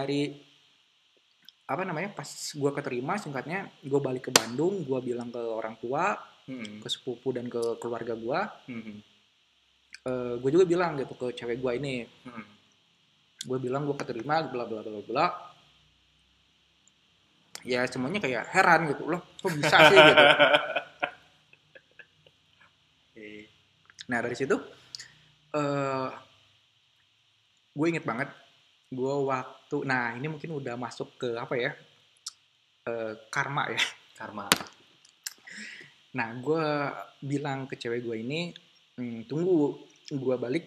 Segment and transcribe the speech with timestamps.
[0.00, 0.32] dari
[1.64, 6.16] apa namanya pas gue keterima singkatnya gue balik ke Bandung gue bilang ke orang tua
[6.48, 6.82] Hmm.
[6.82, 8.98] ke sepupu dan ke keluarga gue Hmm.
[10.40, 12.42] gue juga bilang gitu ke cewek gue ini Hmm.
[13.46, 15.26] gue bilang gue keterima bla bla bla bla
[17.62, 20.24] ya semuanya kayak heran gitu loh kok bisa sih gitu
[24.10, 24.58] nah dari situ
[25.54, 26.10] eh
[27.70, 28.26] gue inget banget
[28.90, 31.70] gue waktu nah ini mungkin udah masuk ke apa ya
[32.90, 33.82] eh, karma ya
[34.18, 34.44] Karma.
[36.12, 36.64] nah gue
[37.24, 38.50] bilang ke cewek gue ini
[38.98, 39.78] "Hmm, tunggu
[40.10, 40.66] gue balik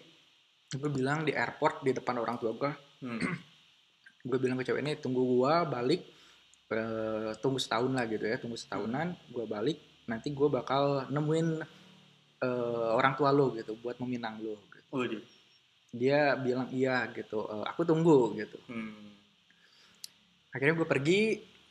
[0.74, 2.72] gue bilang di airport di depan orang tua gue
[3.04, 3.20] Hmm.
[4.28, 6.02] gue bilang ke cewek ini tunggu gue balik
[6.72, 11.48] eh, tunggu setahun lah gitu ya tunggu setahunan gue balik nanti gue bakal nemuin
[12.40, 14.88] eh, orang tua lo gitu buat meminang lo gitu.
[14.96, 15.22] Waduh.
[15.94, 19.14] Dia bilang iya gitu "Eh, aku tunggu gitu Hmm.
[20.50, 21.20] akhirnya gue pergi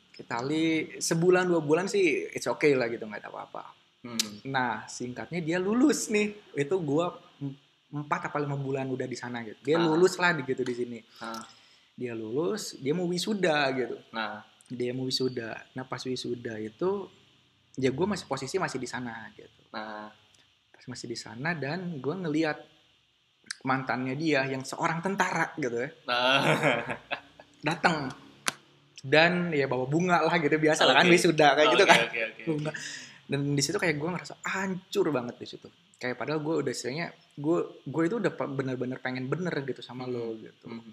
[0.09, 0.65] ke Itali
[0.97, 3.63] sebulan dua bulan sih it's okay lah gitu nggak ada apa-apa
[4.03, 4.43] Hmm.
[4.45, 7.05] nah singkatnya dia lulus nih itu gue
[7.89, 9.83] empat apa lima bulan udah di sana gitu dia Ah.
[9.85, 11.39] lulus lah gitu di sini Nah,
[11.93, 14.43] dia lulus dia mau wisuda gitu nah.
[14.65, 17.07] dia mau wisuda nah pas wisuda itu
[17.75, 20.11] ya gue masih posisi masih di sana gitu Nah.
[20.69, 22.59] pas masih di sana dan gue ngeliat
[23.63, 25.89] mantannya dia yang seorang tentara gitu ya.
[26.07, 26.43] Nah.
[27.63, 28.11] datang
[29.03, 30.55] dan ya bawa bunga lah gitu.
[30.59, 31.99] Biasa lah kan wisuda kayak gitu Oke, kan.
[32.07, 32.43] Oke, oke.
[32.47, 32.71] bunga.
[33.23, 35.67] dan di situ kayak gue ngerasa hancur banget di situ.
[35.95, 37.07] Kayak padahal gue udah istilahnya
[37.39, 40.67] gue gue itu udah bener-bener pengen bener gitu sama lo gitu.
[40.67, 40.91] Hmm.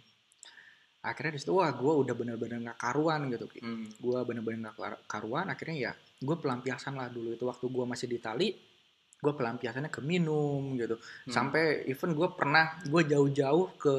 [1.01, 3.51] akhirnya di situ wah gue udah bener-bener nggak karuan gitu.
[3.65, 3.89] Hmm.
[3.89, 5.51] gue bener-bener gak karuan.
[5.51, 8.49] Akhirnya ya gue pelampiasan lah dulu itu waktu gue masih di Itali
[9.21, 11.31] gue pelampiasannya ke minum gitu Hmm.
[11.31, 13.97] sampai even gue pernah gue jauh-jauh ke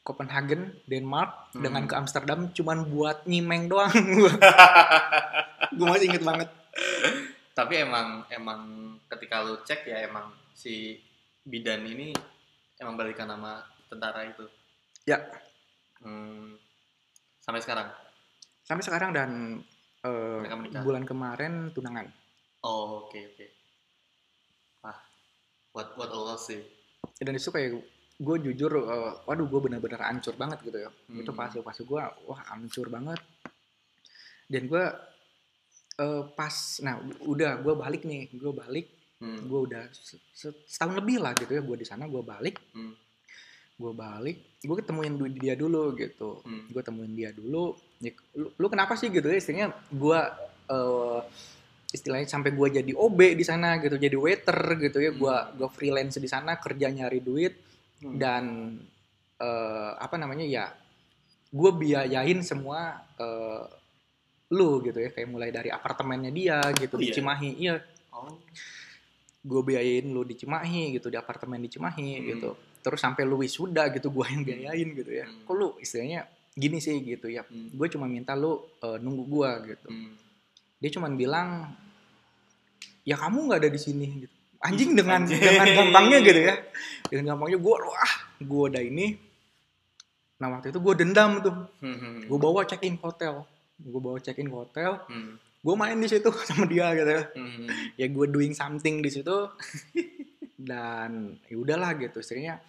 [0.00, 1.62] Copenhagen Denmark Hmm.
[1.62, 3.92] dengan ke Amsterdam cuman buat nyimeng doang
[5.76, 6.48] gue masih inget banget
[7.50, 8.60] Tapi emang emang
[9.06, 10.96] ketika lu cek ya emang si
[11.42, 12.14] bidan ini
[12.78, 14.46] emang balikan nama tentara itu.
[15.04, 15.20] Ya.
[16.00, 16.56] Hmm.
[17.38, 17.90] Sampai sekarang.
[18.62, 19.60] sampai sekarang dan
[20.56, 20.80] menikah.
[20.80, 22.06] bulan kemarin tunangan
[22.62, 23.44] Oh, oke oke.
[23.44, 23.59] Wah,
[25.72, 26.60] what what a loss sih.
[27.18, 27.80] dan itu kayak
[28.16, 31.20] gue jujur eh, waduh gue bener-bener hancur banget gitu ya Hmm.
[31.20, 33.20] itu fase fase gue wah hancur banget
[34.46, 34.84] dan gue
[35.96, 38.86] eh, pas nah udah gue balik nih gue balik
[39.18, 39.36] Hmm.
[39.42, 42.96] gue udah se- se- setahun lebih lah gitu ya gue di sana gue balik Hmm.
[43.76, 46.64] gue balik gue ketemuin dia dulu gitu Hmm.
[46.66, 50.20] gue temuin dia dulu Ya, lu, lu kenapa sih gitu ya istilahnya gue
[50.66, 51.20] eh,
[51.90, 55.52] istilahnya sampai gue jadi OB di sana gitu jadi waiter gitu ya gue Hmm.
[55.54, 57.54] gue freelance di sana kerja nyari duit
[58.00, 58.16] Hmm.
[58.16, 58.44] dan
[59.36, 60.64] eh, apa namanya ya
[61.50, 63.64] gue biayain semua eh,
[64.50, 67.14] lu gitu ya kayak mulai dari apartemennya dia gitu Oh, di iya?
[67.14, 67.74] Cimahi iya
[68.10, 68.34] Oh.
[69.40, 72.26] gue biayain lu di Cimahi gitu di apartemen di Cimahi Hmm.
[72.28, 75.42] gitu terus sampai lu wisuda gitu gue yang biayain gitu ya Hmm.
[75.42, 77.70] kok lu istilahnya gini sih gitu ya Hmm.
[77.70, 80.12] gue cuma minta lu eh, nunggu gue gitu Hmm.
[80.80, 81.68] Dia cuma bilang
[83.04, 84.34] ya kamu nggak ada di sini gitu.
[84.60, 85.40] Anjing dengan Anjing.
[85.40, 86.54] dengan gampangnya gitu ya.
[87.08, 89.06] Dengan gampangnya gue wah gue udah ini.
[90.40, 91.56] Nah waktu itu gue dendam tuh.
[91.84, 92.24] Hmm.
[92.24, 93.44] gue bawa check in hotel.
[93.76, 95.04] Gue bawa check in hotel.
[95.06, 95.36] Hmm.
[95.60, 97.24] gue main di situ sama dia gitu ya.
[97.36, 97.68] Hmm.
[98.00, 99.36] ya gue doing something di situ.
[100.56, 102.24] Dan ya udahlah gitu.
[102.24, 102.60] Istilahnya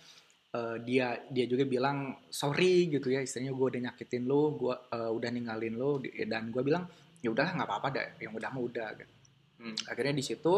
[0.52, 3.24] eh, dia dia juga bilang sorry gitu ya.
[3.24, 6.84] Istilahnya gue udah nyakitin lo gue eh, udah ninggalin lo dan gue bilang
[7.22, 9.14] ya udahlah nggak apa-apa deh yang udah mah udah gitu.
[9.62, 9.76] Hmm.
[9.88, 10.54] akhirnya di situ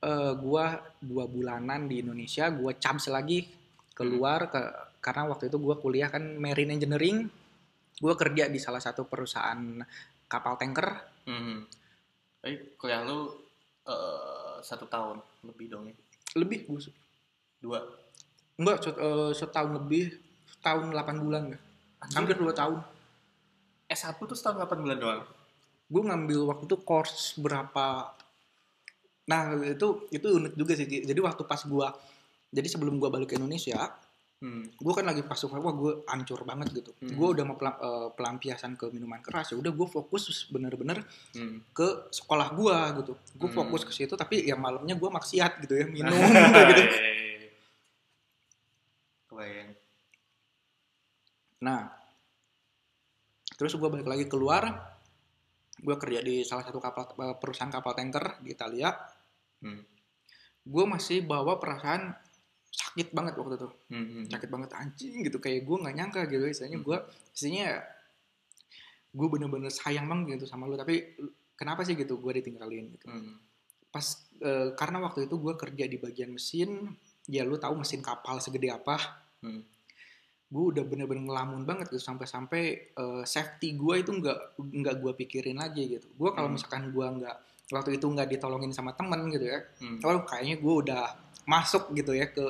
[0.00, 0.64] eh, gue
[1.00, 3.48] dua bulanan di Indonesia gue cabs lagi
[3.92, 4.60] keluar ke
[5.00, 7.28] karena waktu itu gue kuliah kan marine engineering
[7.96, 9.80] gue kerja di salah satu perusahaan
[10.26, 10.88] kapal tanker
[11.20, 11.62] Hmm.
[12.40, 13.28] Eh, kuliah lu
[13.84, 15.94] eh, satu tahun lebih dong ya?
[16.36, 16.80] lebih gue
[17.60, 17.76] Dua.
[18.56, 20.16] Enggak, set- eh, setahun lebih,
[20.48, 21.58] setahun 8 bulan ya.
[22.16, 22.80] Hampir 2 tahun.
[23.84, 25.22] S1 tuh setahun 8 bulan doang.
[25.90, 28.14] Gue ngambil waktu itu course berapa
[29.22, 30.86] Nah, itu itu unik juga sih.
[30.86, 31.94] Jadi waktu pas gua
[32.48, 33.78] jadi sebelum gua balik ke Indonesia,
[34.40, 34.64] Hmm.
[34.72, 37.12] gue kan lagi pas wah gue hancur banget gitu Hmm.
[37.12, 41.60] gue udah mau pelam- eh, pelampiasan ke minuman keras ya udah gue fokus bener-bener Hmm.
[41.70, 43.58] ke sekolah gue gitu gue Hmm.
[43.60, 46.16] fokus ke situ tapi ya malamnya gue maksiat gitu ya minum
[46.72, 47.50] gitu Iya, iya, iya.
[49.28, 49.70] Kebayang.
[51.60, 51.92] nah
[53.52, 54.72] terus gue balik lagi keluar
[55.80, 58.92] gue kerja di salah satu kapal eh, perusahaan kapal tanker di Italia
[59.60, 59.84] Hmm.
[60.62, 62.16] gue masih bawa perasaan
[62.66, 64.24] sakit banget waktu itu Hmm, hmm.
[64.28, 66.86] sakit banget anjing gitu kayak gue nggak nyangka gitu istilahnya Hmm.
[66.86, 66.98] gue
[67.32, 67.68] istilahnya
[69.10, 71.12] gue bener-bener sayang banget gitu sama lu tapi
[71.54, 73.36] kenapa sih gitu gue ditinggalin gitu Hmm.
[73.88, 74.06] pas
[74.38, 76.88] eh, karena waktu itu gue kerja di bagian mesin
[77.26, 78.96] ya lu tahu mesin kapal segede apa
[79.40, 79.64] Hmm.
[80.50, 85.56] Gue udah bener-bener ngelamun banget gitu sampai-sampai eh, safety gue itu nggak nggak gue pikirin
[85.56, 86.58] lagi gitu gue kalau Hmm.
[86.58, 87.36] misalkan gue nggak
[87.70, 90.02] waktu itu nggak ditolongin sama temen gitu ya Hmm.
[90.02, 91.02] oh kayaknya gue udah
[91.44, 92.42] masuk gitu ya ke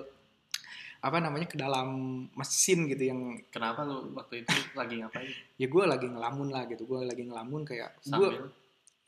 [1.01, 1.89] apa namanya ke dalam
[2.31, 5.29] mesin gitu yang Kenapa lu waktu itu lagi ngapain?
[5.61, 8.53] ya gue lagi ngelamun lah gitu gue lagi ngelamun kayak gue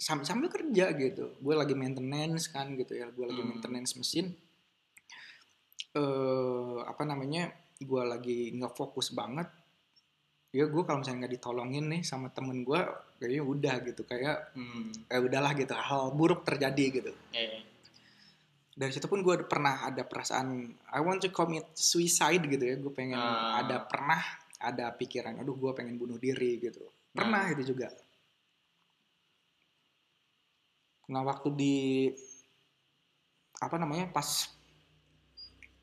[0.02, 3.52] Sambil sambil, kerja gitu gue lagi maintenance kan gitu ya gue lagi Hmm.
[3.52, 4.32] maintenance mesin
[5.92, 7.52] eh apa namanya
[7.84, 9.46] gue lagi nggak fokus banget
[10.52, 12.80] ya gue kalau misalnya nggak ditolongin nih sama temen gue
[13.16, 15.08] kayaknya udah gitu kayak hmm.
[15.08, 17.64] eh udahlah gitu hal buruk terjadi gitu eh,
[18.76, 22.92] dari situ pun gue pernah ada perasaan I want to commit suicide gitu ya gue
[22.92, 23.64] pengen Ah.
[23.64, 24.20] ada pernah
[24.60, 26.84] ada pikiran aduh gue pengen bunuh diri gitu
[27.16, 27.52] pernah Nah.
[27.56, 27.88] itu juga
[31.08, 31.76] nah waktu di
[33.56, 34.48] apa namanya pas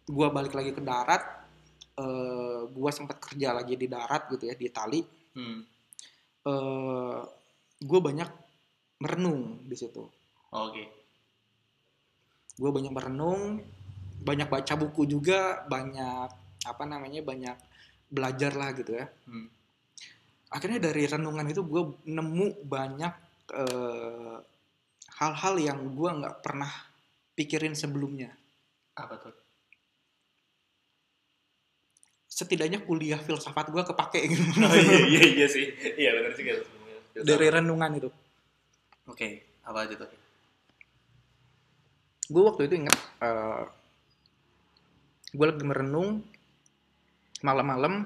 [0.10, 1.22] gue balik lagi ke darat
[2.00, 5.02] eh gue sempat kerja lagi di darat gitu ya di Itali
[5.36, 5.60] hmm.
[6.48, 7.20] eh
[7.80, 8.30] gue banyak
[9.00, 10.04] merenung di situ
[10.52, 10.84] Oke.
[12.56, 13.64] gue banyak merenung
[14.20, 16.28] banyak baca buku juga banyak
[16.68, 17.56] apa namanya banyak
[18.12, 19.48] belajar lah gitu ya Hmm.
[20.52, 23.14] akhirnya dari renungan itu gue nemu banyak
[23.54, 24.38] eh,
[25.20, 26.72] hal-hal yang gue nggak pernah
[27.38, 28.34] pikirin sebelumnya
[29.00, 29.32] Apa tuh?
[32.40, 35.68] Setidaknya kuliah filsafat gue kepake gitu Oh iya iya iya sih.
[35.98, 36.58] Iya benar sih kan.
[37.20, 38.10] dari renungan itu
[39.06, 39.28] Oke,
[39.66, 40.08] apa aja tuh?
[42.30, 43.66] gue waktu itu inget eh
[45.30, 46.22] gue lagi merenung
[47.42, 48.06] malam-malam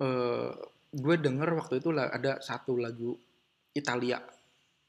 [0.00, 0.50] eh
[0.90, 3.14] gue denger waktu itu lah ada satu lagu
[3.70, 4.18] Italia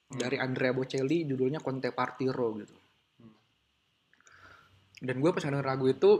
[0.10, 2.76] dari Andrea Bocelli judulnya Conte Partiro gitu
[3.14, 3.36] Hmm.
[4.98, 6.12] dan gue pas denger lagu itu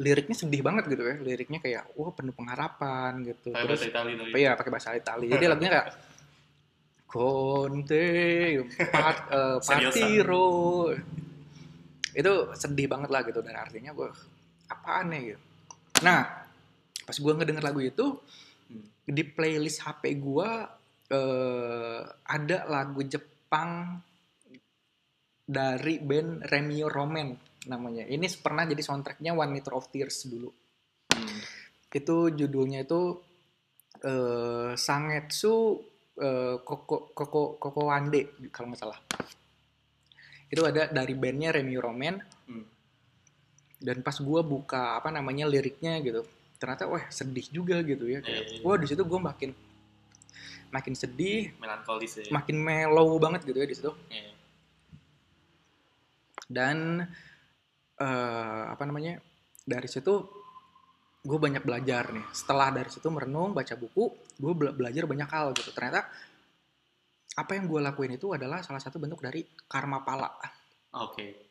[0.00, 1.16] liriknya sedih banget gitu ya.
[1.20, 3.52] Liriknya kayak wah penuh pengharapan gitu.
[3.52, 5.88] Pakai terus Itali iya pakai bahasa Italia jadi lagunya kayak
[7.04, 8.08] Conte
[8.88, 9.92] Pat, eh, Seriusan.
[9.92, 10.48] Partiro.
[12.12, 13.44] Itu sedih banget lah gitu.
[13.44, 14.08] Dan artinya gue
[14.68, 15.42] apaan ya gitu.
[16.00, 16.20] Nah
[17.02, 18.06] pas gue ngedenger lagu itu
[18.72, 18.88] Hmm.
[19.04, 20.48] di playlist HP gue
[21.12, 24.00] eh, ada lagu Jepang
[25.44, 30.50] dari band Remio Roman namanya ini pernah jadi soundtracknya One Meter of Tears dulu
[31.12, 31.38] Hmm.
[31.92, 33.20] itu judulnya itu
[34.00, 35.76] eh Sangetsu
[36.16, 38.96] eh, Koko Koko Koko Wande kalau nggak salah
[40.48, 42.16] itu ada dari bandnya Remy Roman
[42.48, 42.64] Hmm.
[43.78, 46.24] dan pas gua buka apa namanya liriknya gitu
[46.56, 48.64] ternyata wah sedih juga gitu ya kayak Iya, iya.
[48.64, 49.50] wah di situ gua makin
[50.72, 52.32] makin sedih Melankolis ya.
[52.32, 54.32] makin mellow banget gitu ya di situ Iya.
[56.48, 57.06] dan
[58.00, 59.20] eh apa namanya
[59.62, 60.42] dari situ
[61.22, 62.26] gue banyak belajar nih.
[62.34, 64.04] Setelah dari situ merenung baca buku
[64.42, 65.70] gue belajar banyak hal gitu.
[65.70, 66.02] Ternyata
[67.32, 70.28] apa yang gue lakuin itu adalah salah satu bentuk dari karma pala.
[70.92, 71.48] Oke.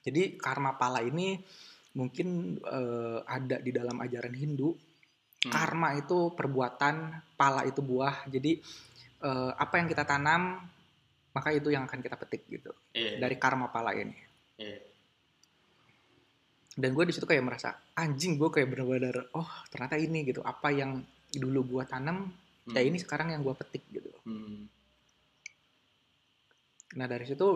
[0.00, 1.36] jadi karma pala ini
[1.92, 4.72] mungkin eh, ada di dalam ajaran Hindu.
[5.40, 5.56] Hmm.
[5.56, 6.96] karma itu perbuatan
[7.36, 8.28] pala itu buah.
[8.32, 8.60] Jadi
[9.24, 10.56] eh, apa yang kita tanam
[11.30, 12.72] maka itu yang akan kita petik gitu.
[12.96, 13.22] Iya.
[13.22, 14.29] dari karma pala ini
[14.60, 14.78] Iya.
[16.76, 20.68] dan gue di situ kayak merasa anjing gue kayak bener-bener oh ternyata ini gitu apa
[20.70, 21.00] yang
[21.30, 22.28] dulu gue tanam
[22.66, 22.86] ya Hmm.
[22.86, 24.68] ini sekarang yang gue petik gitu Hmm.
[26.94, 27.46] nah dari situ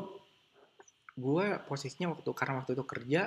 [1.14, 3.22] gue posisinya waktu karena waktu itu kerja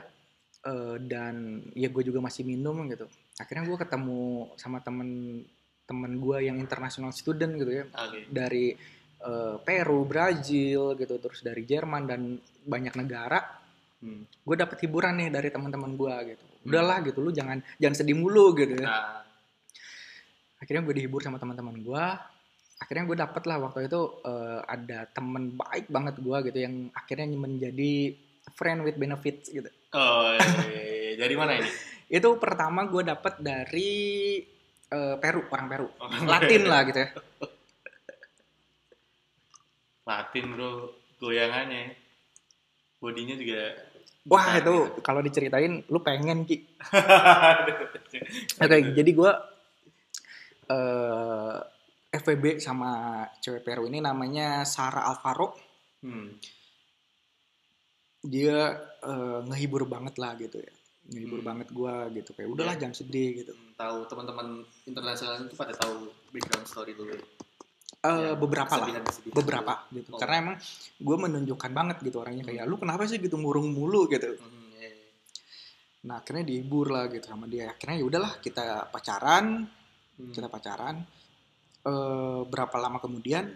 [0.63, 1.35] eh, dan
[1.71, 3.07] ya gue juga masih minum gitu
[3.37, 4.21] akhirnya gue ketemu
[4.55, 5.41] sama temen
[5.87, 8.27] temen gue yang international student gitu ya Oke.
[8.27, 8.75] dari
[9.17, 12.21] eh, Peru Brazil gitu terus dari Jerman dan
[12.63, 13.39] banyak negara
[13.97, 14.29] Hmm.
[14.29, 18.53] gue dapet hiburan nih dari teman-teman gue gitu udahlah gitu lu jangan jangan sedih mulu
[18.53, 19.25] gitu ya Nah,
[20.61, 22.05] akhirnya gue dihibur sama teman-teman gue
[22.77, 27.25] akhirnya gue dapet lah waktu itu eh, ada temen baik banget gue gitu yang akhirnya
[27.33, 28.13] menjadi
[28.53, 31.13] friend with benefits gitu oh, iya, iya, iya.
[31.17, 31.69] dari mana ini?
[32.07, 34.39] Itu pertama gue dapet dari
[34.87, 35.87] eh, Peru, orang Peru.
[35.99, 37.09] Oh, Latin lah gitu ya.
[40.07, 42.06] Latin bro, goyangannya.
[42.97, 43.73] Bodinya juga.
[44.27, 44.99] Wah itu gitu.
[44.99, 46.59] kalau diceritain lu pengen Ki.
[48.59, 49.31] Oke, jadi gue
[50.67, 51.55] eh
[52.07, 55.53] FVB sama cewek Peru ini namanya Sarah Alvaro.
[56.01, 56.35] Hmm.
[58.19, 60.71] Dia eh, ngehibur banget lah gitu ya.
[61.07, 61.47] Ngehibur Hmm.
[61.47, 62.79] banget gue gitu kayak udahlah Ya.
[62.83, 63.51] jangan sedih gitu.
[63.55, 64.47] Hmm, Tahu teman-teman
[64.83, 67.15] internasional itu pada tahu background story dulu.
[67.99, 68.93] Eh, Ya, beberapa lah.
[69.31, 70.19] beberapa gitu Oh.
[70.21, 70.55] karena emang
[70.95, 74.93] gue menunjukkan banget gitu orangnya kayak lu kenapa sih gitu murung mulu gitu Hmm, iya,
[74.93, 75.09] iya.
[76.03, 79.65] nah akhirnya dihibur lah gitu sama dia akhirnya ya udahlah kita pacaran
[80.13, 80.29] Hmm.
[80.29, 81.01] kita pacaran
[81.83, 83.49] eh berapa lama kemudian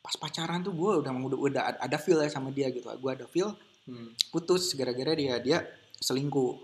[0.00, 3.26] pas pacaran tuh gue udah udah, udah ada- feel ya sama dia gitu gue ada
[3.26, 3.52] feel
[3.84, 4.14] Hmm.
[4.30, 5.58] putus gara-gara dia dia
[5.96, 6.54] selingkuh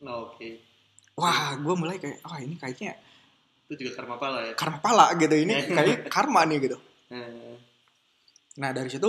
[0.00, 0.64] Oh, Oke.
[1.12, 2.96] wah gue mulai kayak oh ini kayaknya
[3.68, 4.52] Itu juga karma pala ya.
[4.54, 7.54] karma pala gitu ini kayak karma nih gitu Eh,
[8.56, 9.06] Nah dari situ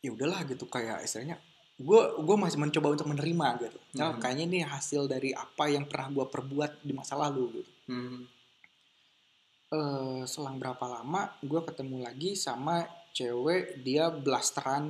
[0.00, 1.36] ya udahlah gitu kayak istilahnya
[1.76, 3.78] gue gue masih mencoba untuk menerima gitu.
[3.94, 4.18] Nah, Mhm.
[4.18, 7.72] kayaknya ini hasil dari apa yang pernah gue perbuat di masa lalu gitu.
[7.88, 8.20] hmm.
[9.70, 14.84] Eh selang berapa lama gue ketemu lagi sama cewek dia blasteran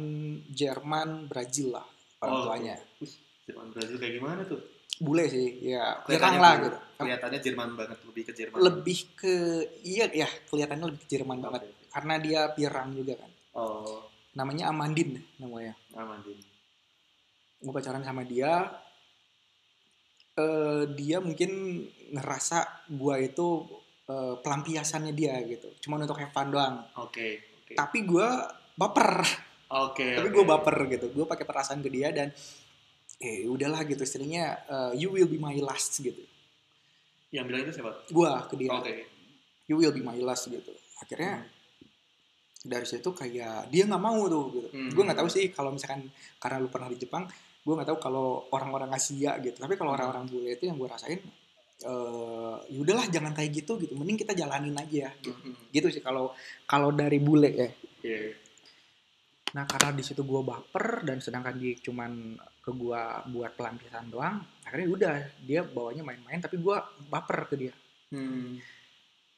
[0.49, 1.85] Jerman Brazil lah
[2.19, 2.77] orang Oh, tuanya.
[3.45, 4.61] Jerman Brazil kayak gimana tuh?
[5.01, 6.79] Bule sih ya Kelihatannya pirang lah gitu.
[7.01, 8.57] Kelihatannya Jerman banget, lebih ke Jerman.
[8.61, 9.35] Lebih ke
[9.81, 13.31] iya ya kelihatannya lebih ke Jerman Oke, banget karena dia pirang juga kan.
[13.57, 15.75] Oh, Namanya Amandin namanya.
[15.93, 16.39] aman din.
[17.61, 18.73] gue pacaran sama dia
[20.33, 23.47] eh dia mungkin ngerasa gue itu
[24.07, 27.75] eh, pelampiasannya dia gitu cuma untuk have fun doang Oke, oke.
[27.77, 28.29] tapi gue
[28.73, 29.21] baper
[29.71, 30.09] Oke.
[30.17, 30.35] tapi oke.
[30.35, 32.33] gue baper gitu gue pakai perasaan ke dia dan
[33.21, 36.21] eh udahlah gitu istilahnya eh, you will be my last gitu
[37.31, 37.93] Yang bilang itu siapa?
[38.03, 38.95] gue ke dia Oke.
[39.67, 41.45] you will be my last gitu akhirnya
[42.61, 44.91] dari situ kayak dia nggak mau tuh gitu Hmm.
[44.91, 47.25] gue nggak tahu sih kalau misalkan karena lu pernah di Jepang
[47.61, 50.01] gue nggak tahu kalau orang-orang Asia gitu tapi kalau Hmm.
[50.01, 51.21] orang-orang bule itu yang gue rasain
[51.81, 55.73] eh yaudahlah jangan kayak gitu gitu mending kita jalanin aja gitu, Hmm, hmm.
[55.73, 56.33] gitu sih kalau
[56.65, 57.69] kalau dari bule ya
[58.03, 58.37] Iya.
[59.51, 64.39] Nah karena di situ gue baper dan sedangkan dia cuman ke gue buat pelampiasan doang
[64.63, 66.77] akhirnya udah dia bawanya main-main tapi gue
[67.07, 67.75] baper ke dia
[68.11, 68.59] Hmm.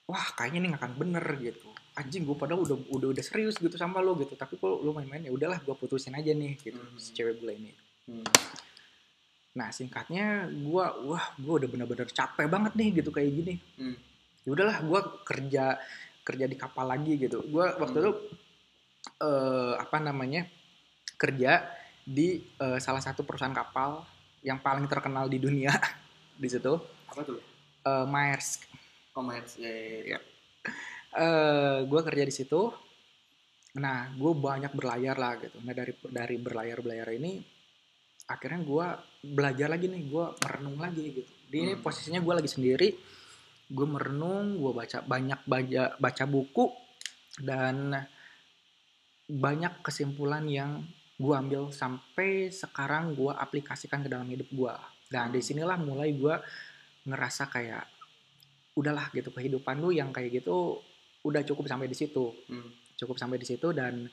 [0.03, 3.73] wah kayaknya ini gak akan bener gitu anjing gue padahal udah udah udah serius gitu
[3.75, 6.97] sama lo gitu tapi kok lo main-main ya udahlah gue putusin aja nih gitu Hmm.
[6.97, 8.25] si cewek bule ini Hmm.
[9.53, 13.97] nah singkatnya gue wah gue udah bener-bener capek banget nih gitu kayak gini Hmm.
[14.43, 15.65] ya udahlah gue kerja
[16.23, 18.05] kerja di kapal lagi gitu gue waktu Hmm.
[18.09, 18.13] itu
[19.19, 20.47] eh, apa namanya
[21.15, 21.63] kerja
[22.03, 24.03] di eh, salah satu perusahaan kapal
[24.43, 25.71] yang paling terkenal di dunia
[26.43, 26.73] di situ
[27.09, 27.39] Apa tuh?
[27.83, 28.69] eh, Maersk
[29.13, 29.61] Oh, Mads.
[29.61, 30.19] Ya, ya, ya.
[31.13, 32.73] eh gue kerja di situ
[33.73, 37.41] nah gue banyak berlayar lah gitu nah dari dari berlayar berlayar ini
[38.25, 38.87] akhirnya gue
[39.27, 41.81] belajar lagi nih gue merenung lagi gitu di ini Hmm.
[41.81, 42.89] posisinya gue lagi sendiri
[43.69, 46.65] gue merenung gue baca banyak baca baca buku
[47.37, 47.93] dan
[49.33, 50.85] banyak kesimpulan yang
[51.17, 54.75] gue ambil sampai sekarang gue aplikasikan ke dalam hidup gue
[55.09, 56.35] dan di sinilah mulai gue
[57.09, 57.89] ngerasa kayak
[58.77, 60.81] udahlah gitu kehidupan lu yang kayak gitu
[61.25, 62.69] udah cukup sampai di situ Hmm.
[63.01, 64.09] cukup sampai di situ dan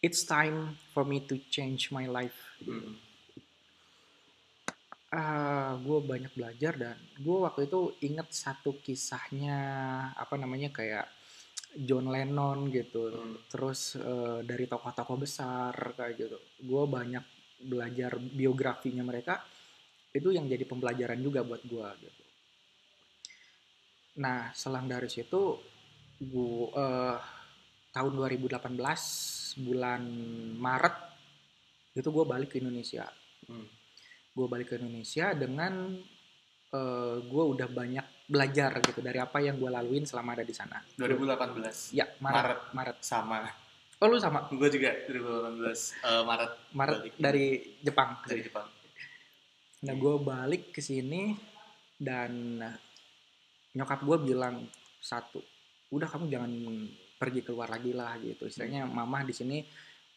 [0.00, 2.96] it's time for me to change my life Hmm.
[5.82, 9.58] gue banyak belajar dan gue waktu itu inget satu kisahnya
[10.16, 11.04] apa namanya kayak
[11.76, 13.08] John Lennon gitu.
[13.08, 13.36] Hmm.
[13.48, 16.38] terus eh, dari tokoh-tokoh besar kayak gitu.
[16.64, 17.24] Gue banyak
[17.64, 19.40] belajar biografinya mereka.
[20.12, 22.22] Itu yang jadi pembelajaran juga buat gue gitu.
[24.20, 25.56] Nah selang dari situ
[26.20, 27.18] gue eh,
[27.92, 28.76] tahun 2018
[29.64, 30.02] bulan
[30.56, 30.96] Maret
[31.92, 33.08] itu gue balik ke Indonesia.
[33.42, 33.66] Hmm.
[34.32, 35.98] gue balik ke Indonesia dengan
[36.72, 40.80] eh, gue udah banyak belajar gitu dari apa yang gue laluin selama ada di sana
[40.96, 41.92] 2018.
[41.92, 42.58] ya Maret Maret.
[42.72, 43.44] Maret Sama.
[44.00, 45.60] oh lu sama Gue juga 2018
[46.08, 47.12] eh, Maret Maret Balik.
[47.20, 47.46] dari
[47.84, 48.66] Jepang dari Jepang.
[49.82, 51.34] Nah, gue balik ke sini
[51.98, 52.62] dan
[53.74, 54.62] nyokap gue bilang
[55.02, 55.42] satu,
[55.90, 56.52] udah kamu jangan
[57.18, 58.46] pergi keluar lagi lah gitu.
[58.46, 59.58] Istilahnya mama di sini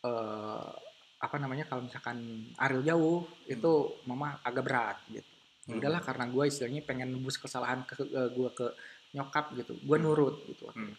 [0.05, 0.71] eh,
[1.17, 3.73] apa namanya kalau misalkan Ariel jauh itu
[4.05, 5.34] mama agak berat gitu.
[5.65, 5.77] Hmm.
[5.81, 8.67] Udahlah karena gue istilahnya pengen nebus kesalahan ke, gue ke
[9.13, 9.73] nyokap gitu.
[9.81, 10.69] Gue nurut gitu.
[10.69, 10.93] Hmm.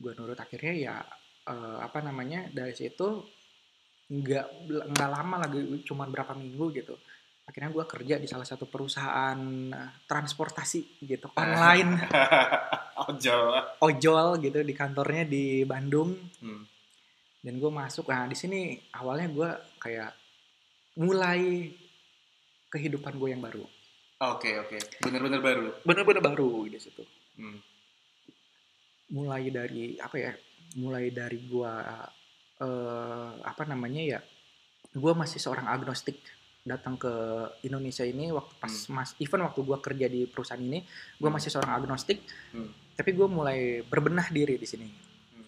[0.00, 0.94] Gue nurut akhirnya ya
[1.44, 3.24] eh, apa namanya dari situ
[4.04, 4.46] nggak
[4.92, 6.92] nggak lama lagi cuman berapa minggu gitu
[7.44, 9.36] akhirnya gue kerja di salah satu perusahaan
[9.68, 12.04] eh, transportasi gitu online
[13.08, 13.80] Ojol.
[13.80, 16.64] ojol gitu di kantornya di Bandung Hmm.
[17.40, 18.60] dan gue masuk nah di sini
[18.92, 20.12] awalnya gue kayak
[20.96, 21.68] mulai
[22.74, 23.62] kehidupan gue yang baru
[24.16, 24.78] Oke oke.
[25.00, 25.66] Bener-bener baru.
[25.82, 27.02] bener-bener baru di situ
[27.34, 27.58] Hmm.
[29.10, 30.32] mulai dari apa ya
[30.76, 31.72] mulai dari gue
[32.56, 34.20] eh, apa namanya ya
[34.92, 36.18] gue masih seorang agnostik
[36.62, 37.10] datang ke
[37.60, 40.80] Indonesia ini waktu pas mas even waktu gue kerja di perusahaan ini
[41.14, 41.34] gue Hmm.
[41.34, 42.70] masih seorang agnostik Hmm.
[42.94, 45.46] tapi gue mulai berbenah diri di sini Hmm.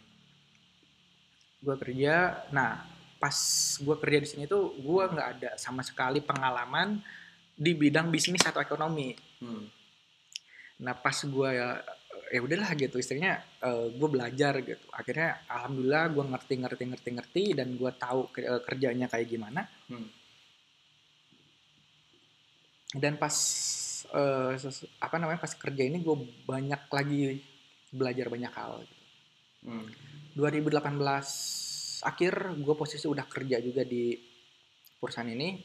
[1.62, 2.14] gue kerja
[2.50, 3.36] nah pas
[3.76, 7.00] gue kerja di sini tuh gue nggak ada sama sekali pengalaman
[7.52, 9.68] di bidang bisnis atau ekonomi Hmm.
[10.78, 11.76] nah pas gue ya
[12.26, 13.36] ya udahlah gitu istrinya
[13.92, 19.06] gue belajar gitu akhirnya alhamdulillah gue ngerti ngerti ngerti ngerti dan gue tahu eh, kerjanya
[19.06, 20.08] kayak gimana Hmm.
[22.96, 23.34] dan pas
[24.08, 27.42] eh, ses- apa namanya pas kerja ini gue banyak lagi
[27.90, 29.04] belajar banyak hal gitu.
[29.66, 29.86] Hmm.
[30.34, 31.65] 2018
[32.02, 34.12] akhir gue posisi udah kerja juga di
[34.96, 35.56] perusahaan ini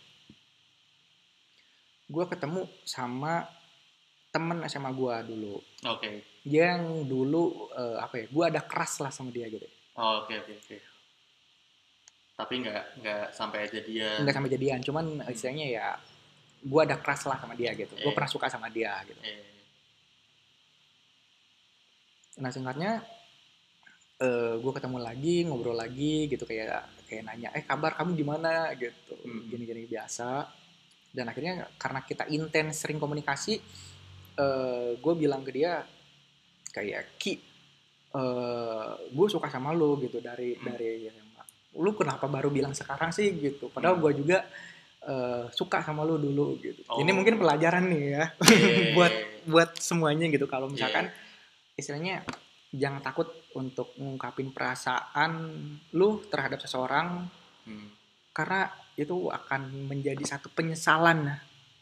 [2.05, 3.43] gue ketemu sama
[4.29, 5.55] temen SMA gue dulu
[5.87, 6.23] Oke.
[6.41, 10.39] dia yang dulu eh, apa ya gue ada keras lah sama dia gitu Oh, Oke
[10.39, 10.77] oke oke.
[12.33, 14.23] Tapi nggak nggak sampai jadian.
[14.23, 15.87] nggak sampai jadian cuman istilahnya ya
[16.61, 18.15] gue ada keras lah sama dia gitu gue Eh.
[18.15, 19.43] pernah suka sama dia gitu Eh.
[22.37, 23.03] nah singkatnya
[24.21, 29.17] eh gue ketemu lagi ngobrol lagi gitu kayak kayak nanya eh kabar kamu gimana gitu
[29.21, 29.49] Hmm.
[29.49, 30.45] gini-gini biasa
[31.11, 33.57] dan akhirnya karena kita intens sering komunikasi
[34.37, 35.81] eh gue bilang ke dia
[36.69, 37.33] kayak ki
[38.11, 40.69] eh gue suka sama lo gitu dari Hmm.
[40.69, 41.09] dari
[41.73, 44.03] lu kenapa baru bilang sekarang sih gitu padahal Hmm.
[44.03, 44.37] gue juga
[45.01, 47.01] eh, suka sama lo dulu gitu Oh.
[47.01, 48.29] ini mungkin pelajaran nih ya Eh.
[48.95, 49.09] buat
[49.49, 51.17] buat semuanya gitu kalau misalkan Iya.
[51.73, 52.15] istilahnya
[52.69, 55.31] jangan takut untuk ngungkapin perasaan
[55.91, 57.27] lu terhadap seseorang
[57.61, 57.87] Hmm.
[58.31, 61.29] karena itu akan menjadi satu penyesalan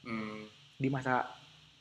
[0.02, 0.44] Hmm.
[0.76, 1.24] di masa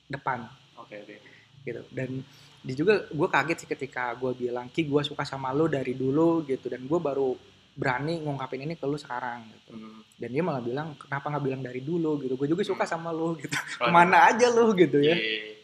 [0.05, 0.47] depan
[0.77, 1.17] Oke oke.
[1.61, 2.23] gitu dan
[2.59, 6.43] di juga gue kaget sih ketika gue bilang ki gue suka sama lu dari dulu
[6.43, 7.35] gitu dan gue baru
[7.73, 10.03] berani ngungkapin ini ke lu sekarang gitu Hmm.
[10.15, 12.93] dan dia malah bilang kenapa nggak bilang dari dulu gitu gue juga suka Hmm.
[12.93, 15.55] sama lu gitu ke mana aja lu gitu ya Iya.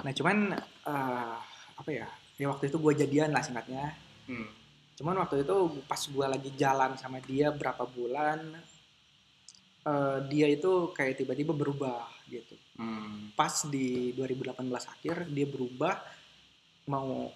[0.00, 0.36] nah cuman
[0.84, 1.34] eh,
[1.74, 2.06] apa ya
[2.38, 3.92] ya waktu itu gue jadian lah singkatnya
[4.28, 4.44] Hmm.
[5.00, 5.56] cuman waktu itu
[5.88, 8.60] pas gue lagi jalan sama dia berapa bulan
[9.88, 12.52] eh, dia itu kayak tiba-tiba berubah gitu.
[12.76, 13.32] Hmm.
[13.32, 15.96] pas di 2018 akhir dia berubah
[16.92, 17.32] mau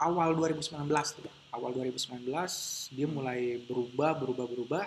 [0.00, 0.88] awal 2019
[1.20, 2.24] tuh awal 2019
[2.96, 4.84] dia mulai berubah berubah berubah.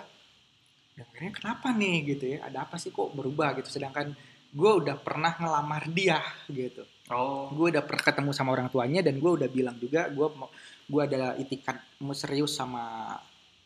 [0.92, 2.38] Dan akhirnya kenapa nih gitu ya?
[2.52, 3.68] Ada apa sih kok berubah gitu?
[3.72, 4.12] Sedangkan
[4.52, 6.20] gue udah pernah ngelamar dia
[6.52, 7.52] gitu Oh.
[7.52, 10.48] gue udah pernah ketemu sama orang tuanya dan gue udah bilang juga gue mau
[10.82, 13.14] gue ada itikat mau serius sama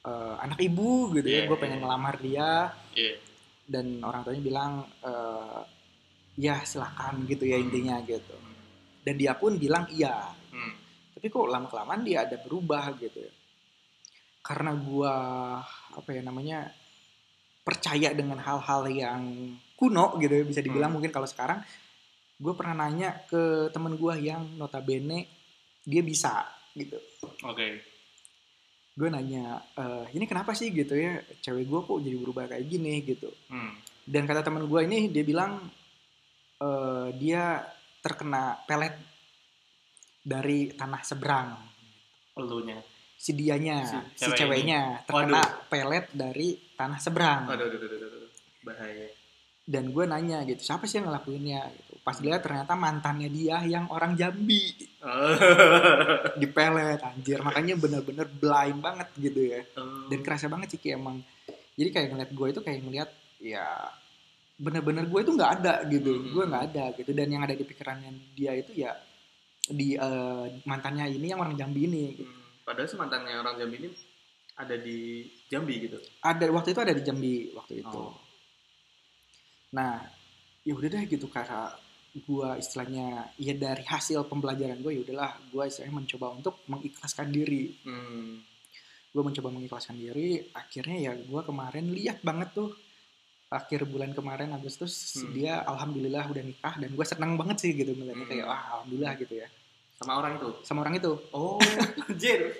[0.02, 1.82] eh, anak ibu gitu ya Iya, gue pengen iya.
[1.82, 2.50] ngelamar dia
[2.92, 3.14] Iya.
[3.66, 5.60] dan orang tuanya bilang eh,
[6.36, 7.64] ya silakan gitu ya Hmm.
[7.64, 8.36] intinya gitu
[9.02, 10.74] dan dia pun bilang iya Hmm.
[11.14, 13.32] tapi kok lama kelamaan dia ada berubah gitu ya
[14.42, 15.14] karena gua
[15.90, 16.70] apa ya namanya
[17.62, 19.22] percaya dengan hal-hal yang
[19.74, 21.02] kuno gitu ya bisa dibilang Hmm.
[21.02, 21.58] mungkin kalau sekarang
[22.36, 25.24] gue pernah nanya ke temen gua yang notabene
[25.80, 27.00] dia bisa gitu
[27.42, 27.80] Oke.
[28.92, 33.00] gue nanya "Eh, ini kenapa sih gitu ya cewek gue kok jadi berubah kayak gini
[33.02, 33.72] gitu Hmm.
[34.02, 35.64] dan kata temen gue ini dia bilang
[36.58, 37.64] eh, dia
[37.98, 38.96] terkena pelet
[40.18, 41.48] dari tanah seberang
[42.34, 42.76] Elunya.
[43.16, 48.08] si dianya Si si, cewek ceweknya terkena pelet dari tanah seberang Aduh, aduh, aduh, aduh,
[48.10, 48.30] aduh.
[48.62, 49.06] Bahaya.
[49.64, 53.90] dan gue nanya gitu siapa sih yang ngelakuinnya gitu pas dilihat ternyata mantannya dia yang
[53.90, 54.78] orang Jambi
[56.40, 59.66] di pelet anjir makanya bener-bener blind banget gitu ya
[60.06, 61.18] dan kerasa banget sih Ki, emang
[61.74, 63.66] jadi kayak ngeliat gue itu kayak ngeliat ya
[64.56, 66.30] bener-bener gue itu nggak ada gitu Hmm.
[66.30, 68.94] gue nggak ada gitu dan yang ada di pikirannya dia itu ya
[69.66, 72.30] di eh, mantannya ini yang orang Jambi ini gitu.
[72.30, 72.62] Hmm.
[72.62, 73.88] Padahal sih mantannya orang Jambi ini
[74.56, 75.98] ada di Jambi gitu.
[76.22, 78.14] ada waktu itu ada di Jambi waktu itu Oh.
[79.68, 80.00] nah
[80.62, 81.68] ya udah deh gitu karena
[82.18, 87.76] gue istilahnya ya dari hasil pembelajaran gue ya udahlah gue istilahnya mencoba untuk mengikhlaskan diri
[87.82, 88.40] Hmm.
[89.10, 92.72] gue mencoba mengikhlaskan diri akhirnya ya gue kemarin lihat banget tuh
[93.46, 95.32] akhir bulan kemarin Agustus Hmm.
[95.32, 98.32] dia alhamdulillah udah nikah dan gue seneng banget sih gitu melihatnya Hmm.
[98.32, 99.48] kayak wah alhamdulillah gitu ya
[99.94, 100.48] Sama orang itu.
[100.60, 101.56] sama orang itu Oh,
[102.04, 102.52] anjir.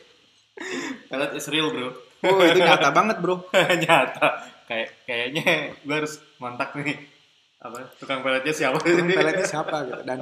[1.07, 1.93] Pelet is real, bro.
[2.25, 3.45] oh itu nyata banget bro
[3.85, 4.29] Nyata.
[4.65, 5.45] kayak kayaknya
[5.79, 6.97] gue harus mantak nih
[7.67, 7.79] apa?
[7.97, 8.79] Tukang peletnya siapa?
[8.79, 10.03] Tukang peletnya siapa gitu.
[10.03, 10.19] Dan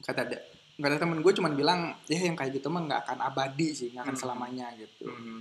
[0.00, 0.38] kata ada
[0.74, 4.00] kata temen gue cuman bilang ya yang kayak gitu mah nggak akan abadi sih nggak
[4.02, 4.22] akan Hmm.
[4.22, 5.04] selamanya gitu.
[5.04, 5.40] Hmm,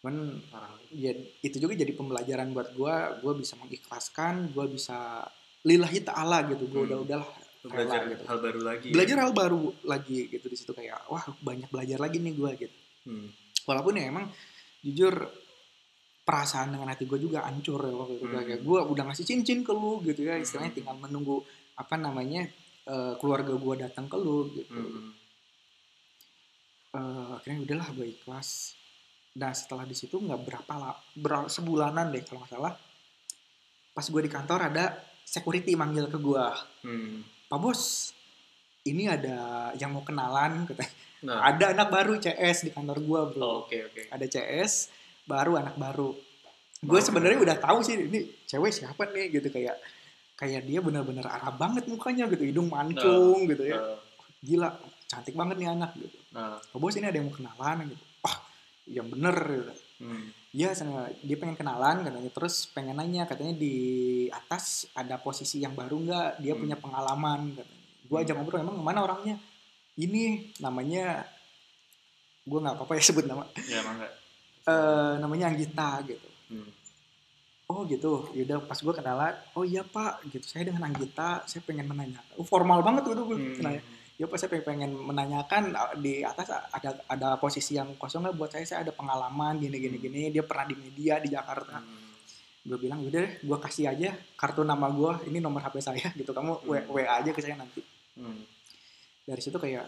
[0.00, 0.14] cuman
[0.90, 5.22] ya itu juga jadi pembelajaran buat gue gue bisa mengikhlaskan gue bisa
[5.62, 6.66] lillahi ta'ala gitu.
[6.66, 6.88] Gue Hmm.
[6.88, 7.30] udah udahlah
[7.64, 8.22] belajar rela gitu.
[8.26, 8.88] hal baru lagi.
[8.90, 12.76] Belajar hal baru lagi gitu di situ kayak wah banyak belajar lagi nih gue gitu.
[13.04, 13.28] Hmm.
[13.64, 14.28] walaupun ya emang
[14.80, 15.12] jujur
[16.24, 18.40] perasaan dengan hati gue juga hancur ya waktu itu Hmm.
[18.42, 20.78] kayak gue udah ngasih cincin ke lu gitu ya istilahnya Hmm.
[20.80, 22.48] tinggal menunggu apa namanya
[22.84, 25.12] eh, keluarga gue datang ke lu gitu Hmm.
[26.90, 27.00] Eh,
[27.34, 28.78] akhirnya udahlah gue ikhlas
[29.34, 32.70] nah setelah di situ nggak berapa lah ber- sebulanan deh kalau nggak salah
[33.90, 36.46] pas gue di kantor ada security manggil ke gue
[36.80, 37.18] Hmm.
[37.44, 38.14] pak bos
[38.84, 39.36] ini ada
[39.74, 43.74] yang mau kenalan katanya Nah, ada anak baru CS di kantor gue bro oh, oke
[43.82, 44.02] oke.
[44.06, 44.92] ada CS
[45.24, 46.12] baru anak baru
[46.80, 47.00] gue Oh.
[47.00, 49.76] sebenarnya udah tahu sih ini cewek siapa nih gitu kayak
[50.34, 53.96] kayak dia benar-benar Arab banget mukanya gitu hidung mancung gitu ya Nah,
[54.42, 54.68] gila
[55.06, 58.36] cantik banget nih anak gitu nah, oh bos ini ada yang mau kenalan gitu wah
[58.84, 59.72] yang bener gitu.
[60.00, 60.26] hmm.
[60.54, 62.30] Iya, sana- dia pengen kenalan katanya.
[62.30, 63.74] Terus pengen nanya katanya di
[64.30, 66.38] atas ada posisi yang baru nggak?
[66.38, 66.62] Dia Hmm.
[66.62, 67.82] punya pengalaman katanya.
[68.04, 69.34] Gue ajak ngobrol emang mana orangnya?
[69.96, 70.22] Ini
[70.60, 71.26] namanya
[72.44, 73.42] gue nggak apa-apa ya sebut nama.
[73.64, 74.12] ya emang enggak.
[74.64, 76.28] Eh namanya Anggita gitu.
[76.48, 76.70] Hmm.
[77.68, 78.28] Oh gitu.
[78.36, 80.44] Yaudah pas gue kenalan, oh iya pak, gitu.
[80.44, 82.36] Saya dengan Anggita, saya pengen menanyakan.
[82.36, 83.80] Oh, formal banget gitu gue Hmm.
[84.14, 88.46] Ya pak, saya pengen, menanyakan uh, di atas ada ada posisi yang kosong nggak buat
[88.46, 88.62] saya?
[88.62, 90.04] Saya ada pengalaman gini gini Hmm.
[90.06, 90.20] gini.
[90.30, 91.80] Dia pernah di media di Jakarta.
[91.80, 92.02] Hmm.
[92.64, 96.32] gue bilang udah deh gue kasih aja kartu nama gue ini nomor hp saya gitu
[96.32, 96.88] kamu Hmm.
[96.88, 97.84] wa aja ke saya nanti
[98.16, 98.40] Hmm.
[99.20, 99.84] dari situ kayak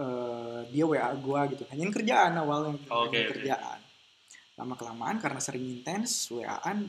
[0.00, 3.12] eh, dia wa gue gitu nanyain kerjaan awalnya oke.
[3.28, 3.76] kerjaan
[4.54, 6.86] lama kelamaan karena sering intens waan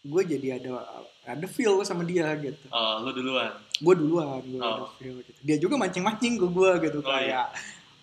[0.00, 0.84] gue jadi ada
[1.24, 2.68] ada feel sama dia gitu.
[2.68, 3.56] Oh, lu duluan.
[3.74, 4.92] gue duluan gue ada Oh.
[4.94, 5.38] feel gitu.
[5.40, 6.98] Dia juga mancing mancing ke gue gitu.
[6.98, 7.46] Oh, kayak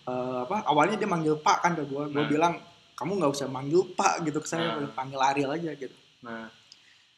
[0.04, 2.26] eh, apa awalnya dia manggil pak kan ke gue gue Nah.
[2.28, 2.54] bilang
[2.94, 4.76] kamu nggak usah manggil pak gitu ke saya.
[4.76, 4.90] Nah.
[4.92, 5.94] panggil Ariel aja gitu.
[6.22, 6.50] Nah,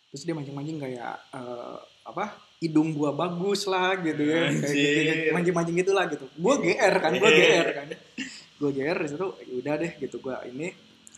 [0.09, 2.25] terus dia mancing-mancing kayak eh, apa
[2.59, 4.47] hidung gua bagus lah gitu ya.
[4.47, 5.03] Kayak Anjir.
[5.05, 6.25] gitu, mancing-mancing gitulah gitu.
[6.35, 7.87] Gua gr kan gua gr kan.
[8.59, 10.15] Gua gr di situ "Ya udah deh gitu.
[10.17, 10.71] Gua ini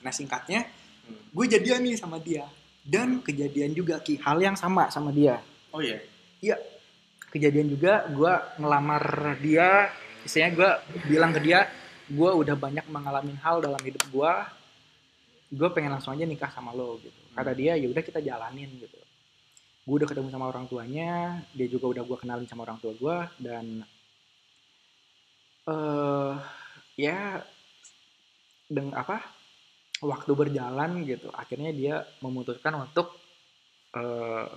[0.05, 1.33] nah singkatnya hmm.
[1.33, 2.45] gue jadian nih sama dia.
[2.85, 5.41] Dan kejadian juga ki hal yang sama sama dia.
[5.73, 5.97] Oh iya.
[7.33, 9.89] kejadian juga gua ngelamar dia.
[10.21, 10.71] Istilahnya gua
[11.09, 11.65] bilang ke dia
[12.13, 14.45] gua udah banyak mengalami hal dalam hidup gua.
[15.49, 17.17] Gue pengen langsung aja nikah sama lo gitu.
[17.33, 19.01] Kata dia ya udah kita jalanin gitu.
[19.85, 23.17] Gue udah ketemu sama orang tuanya dia juga udah gue kenalin sama orang tua gue
[23.37, 23.85] dan
[25.69, 26.33] eh
[26.97, 27.45] ya
[28.65, 29.21] dengan apa
[30.01, 33.15] waktu berjalan gitu akhirnya dia memutuskan untuk
[33.91, 34.47] eh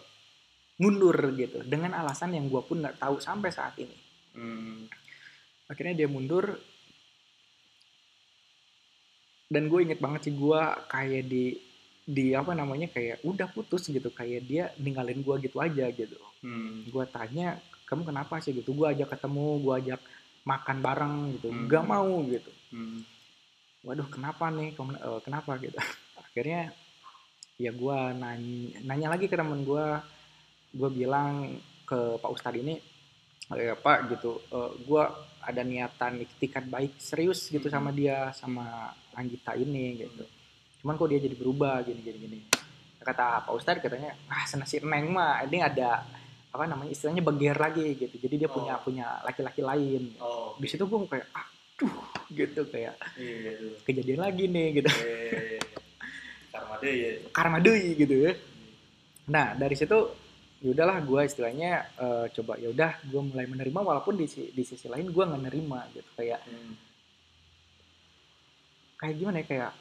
[0.79, 3.95] mundur gitu dengan alasan yang gue pun nggak tahu sampai saat ini
[4.35, 4.87] Hmm.
[5.67, 6.55] akhirnya dia mundur
[9.49, 11.57] dan gue inget banget sih gue kayak di
[12.05, 16.87] di apa namanya kayak udah putus gitu kayak dia ninggalin gue gitu aja gitu Hmm.
[16.87, 20.01] gue tanya kamu kenapa sih gitu gue ajak ketemu gue ajak
[20.45, 21.67] makan bareng gitu Hmm.
[21.67, 23.03] gak mau gitu Hmm.
[23.89, 24.77] Waduh kenapa nih?
[24.77, 25.57] Eh, kenapa?
[25.57, 25.73] Gitu.
[26.29, 26.69] Akhirnya
[27.57, 29.87] ya gue nanya, nanya lagi ke temen gue
[30.77, 31.57] gue bilang
[31.89, 32.77] ke pak ustadz ini
[33.49, 34.45] ya pak gitu.
[34.85, 35.03] Gue
[35.41, 40.29] ada niatan ikhtikat baik serius gitu sama dia sama Anggita ini gitu.
[40.85, 42.39] Cuman kok dia jadi berubah gini gini gini.
[43.01, 46.05] Kata pak ustadz katanya ah senasib neng mah ini ada
[46.49, 48.15] apa namanya istilahnya beger lagi gitu.
[48.21, 48.85] Jadi dia punya Oh.
[48.85, 50.13] punya laki-laki lain.
[50.21, 50.53] Oh.
[50.61, 51.27] di situ gue kayak
[51.79, 51.95] aduh
[52.29, 53.77] gitu kayak Iya, iya, iya.
[53.83, 55.63] kejadian lagi nih gitu Eh,
[56.51, 58.35] Karma deh karma deui gitu ya
[59.29, 59.95] nah dari situ
[60.59, 64.89] ya udahlah gue istilahnya eh, coba ya udah gue mulai menerima walaupun di di sisi
[64.89, 66.75] lain gue nggak nerima gitu kayak Hmm.
[68.99, 69.73] kayak gimana ya kayak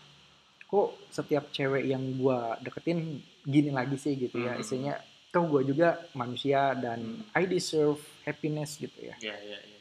[0.64, 3.00] kok setiap cewek yang gue deketin
[3.42, 4.62] gini lagi sih gitu ya Hmm.
[4.62, 4.96] istilahnya
[5.28, 7.26] toh gue juga manusia dan Hmm.
[7.34, 9.77] I deserve happiness gitu ya Iya, iya, iya.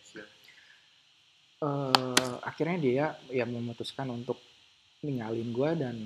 [1.57, 4.37] Eh akhirnya dia ya memutuskan untuk
[5.01, 5.97] ninggalin gue dan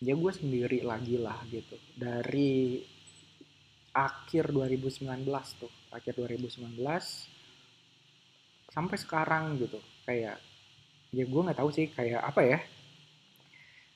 [0.00, 2.80] ya gue sendiri lagi lah gitu dari
[3.92, 5.04] akhir 2019
[5.60, 6.80] tuh akhir 2019
[8.72, 9.76] sampai sekarang gitu
[10.08, 10.40] kayak
[11.12, 12.58] ya gue nggak tahu sih kayak apa ya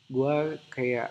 [0.06, 0.34] gue
[0.68, 1.08] kayak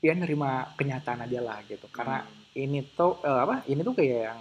[0.00, 2.58] ya nerima kenyataan aja lah gitu karena Hmm.
[2.58, 4.40] ini tuh eh, apa ini tuh kayak yang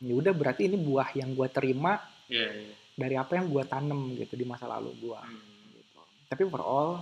[0.00, 1.96] ya udah berarti ini buah yang gue terima
[2.30, 2.74] Iya, iya.
[3.00, 5.40] Dari apa yang gue tanem gitu di masa lalu gue Hmm.
[5.72, 6.00] gitu.
[6.28, 7.00] tapi overall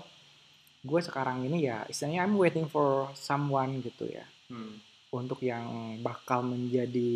[0.80, 4.78] gue sekarang ini ya istilahnya I'm waiting for someone gitu ya Hmm.
[5.10, 5.66] untuk yang
[5.98, 7.10] bakal menjadi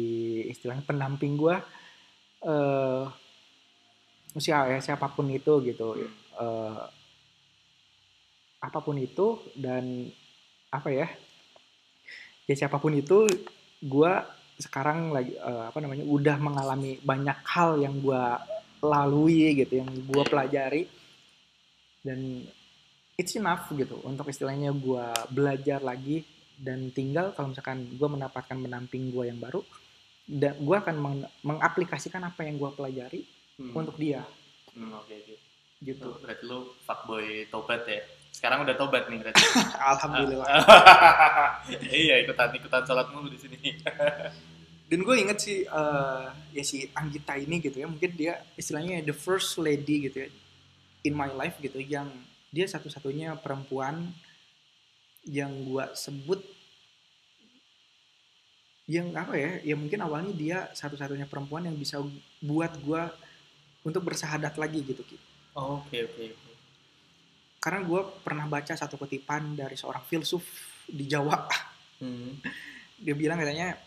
[0.49, 1.55] istilahnya pendamping gue
[2.43, 3.05] eh
[4.35, 6.11] siapa ya siapa pun itu gitu Hmm.
[6.37, 6.83] eh,
[8.61, 10.11] apa pun itu dan
[10.69, 11.07] apa ya
[12.43, 13.27] ya siapa pun itu
[13.81, 14.13] gue
[14.59, 18.23] sekarang lagi eh, apa namanya udah mengalami banyak hal yang gue
[18.83, 20.29] lalui gitu yang gue Iya.
[20.29, 20.83] pelajari
[22.03, 22.19] dan
[23.15, 29.09] it's enough gitu untuk istilahnya gue belajar lagi dan tinggal kalau misalkan gue mendapatkan pendamping
[29.09, 29.63] gue yang baru
[30.25, 33.77] dan gue akan meng- mengaplikasikan apa yang gue pelajari Hmm.
[33.77, 34.25] untuk dia
[34.73, 35.35] Hmm, oke oke.
[35.81, 38.01] gitu Tuh, berarti lu fuckboy tobat ya.
[38.31, 39.45] Sekarang udah tobat nih berarti.
[39.93, 40.49] alhamdulillah
[41.93, 43.59] iya, ikutan ikutan sholat mulu di sini.
[44.93, 49.17] dan gue inget sih eh, ya si Anggita ini gitu ya mungkin dia istilahnya the
[49.17, 50.29] first lady gitu ya
[51.09, 52.13] in my life gitu yang
[52.53, 54.13] dia satu-satunya perempuan
[55.25, 56.45] yang gue sebut
[58.85, 62.05] yang apa ya ya mungkin awalnya dia satu-satunya perempuan yang bisa
[62.45, 63.03] buat gue
[63.89, 65.17] untuk bersahadat lagi gitu Ki.
[65.57, 66.53] Oke oke oke.
[67.63, 70.45] karena gue pernah baca satu kutipan dari seorang filsuf
[70.85, 71.49] di Jawa
[72.03, 72.35] Hmm.
[72.99, 73.79] dia bilang katanya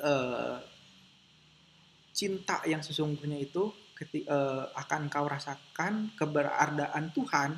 [0.00, 0.56] eh,
[2.10, 7.50] cinta yang sesungguhnya itu keti- eh, akan kau rasakan keberadaan Tuhan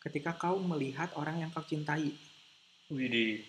[0.00, 2.12] ketika kau melihat orang yang kau cintai.
[2.88, 3.40] Widih.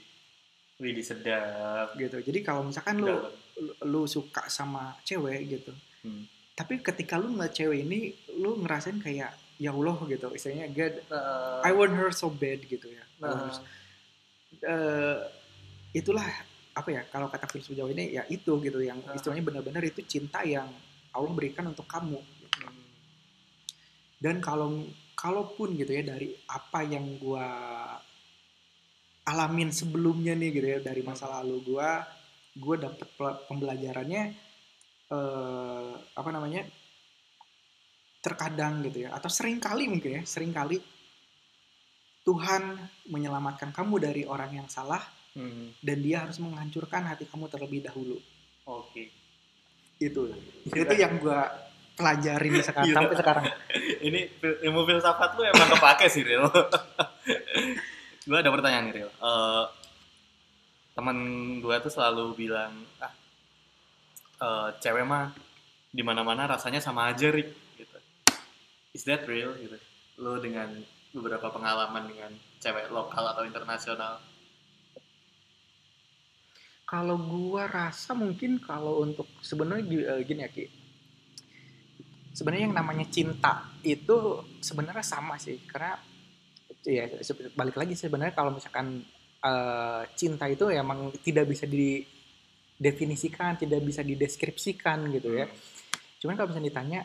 [0.76, 1.96] Widih sedap.
[1.96, 2.20] gitu.
[2.20, 3.16] Jadi kalau misalkan lu
[3.56, 5.72] lu- lu suka sama cewek gitu
[6.04, 6.28] Hmm.
[6.52, 10.28] tapi ketika lu ngeliat cewek ini lu ngerasain kayak ya Allah gitu.
[10.30, 13.04] Istilahnya God Nah, I want her so bad gitu ya.
[13.18, 13.64] So-
[14.62, 15.18] eh,
[15.94, 16.28] itulah
[16.76, 19.16] apa ya kalau kata filsuf Jawa ini ya itu gitu yang Ah.
[19.16, 20.68] istilahnya benar-benar itu cinta yang
[21.16, 22.68] Allah berikan untuk kamu gitu.
[22.68, 22.84] hmm.
[24.20, 24.84] dan kalau
[25.16, 27.48] kalaupun gitu ya dari apa yang gua
[29.26, 32.04] alamin sebelumnya nih gitu ya dari masa lalu gua
[32.60, 34.24] gua dapet pe- pembelajarannya
[35.08, 36.68] eh, apa namanya
[38.20, 40.82] terkadang gitu ya atau sering kali mungkin ya sering kali
[42.26, 42.74] Tuhan
[43.14, 45.02] menyelamatkan kamu dari orang yang salah
[45.36, 45.76] Hmm.
[45.84, 48.18] dan dia harus menghancurkan hati kamu terlebih dahulu
[48.64, 49.12] Oke.
[50.00, 50.22] itu
[50.72, 51.52] itu yang gua
[51.96, 52.98] pelajarin sekarang Gila.
[53.04, 53.46] sampai sekarang
[54.06, 56.46] Ini ilmu filsafat lu emang kepake sih, Ril.
[58.30, 59.10] gue ada pertanyaan nih, Ril.
[59.10, 59.66] Eh,
[60.94, 61.18] temen
[61.58, 63.14] gue tuh selalu bilang, ah,
[64.46, 65.34] eh, cewek mah
[65.90, 67.50] di mana-mana rasanya sama aja, Rik.
[67.82, 67.98] Gitu.
[68.94, 69.58] Is that real?
[69.58, 69.74] Gitu.
[70.22, 70.70] Lu dengan
[71.10, 74.22] beberapa pengalaman dengan cewek lokal atau internasional.
[76.86, 79.84] Kalau gua rasa mungkin kalau untuk sebenarnya
[80.16, 80.66] eh, gini ya Ki
[82.36, 85.98] sebenarnya yang namanya cinta itu sebenarnya sama sih karena
[86.86, 87.10] ya
[87.58, 89.02] balik lagi sebenarnya kalau misalkan
[89.42, 95.50] eh, cinta itu emang tidak bisa didefinisikan tidak bisa dideskripsikan gitu ya
[96.22, 97.02] cuman kalau misalnya ditanya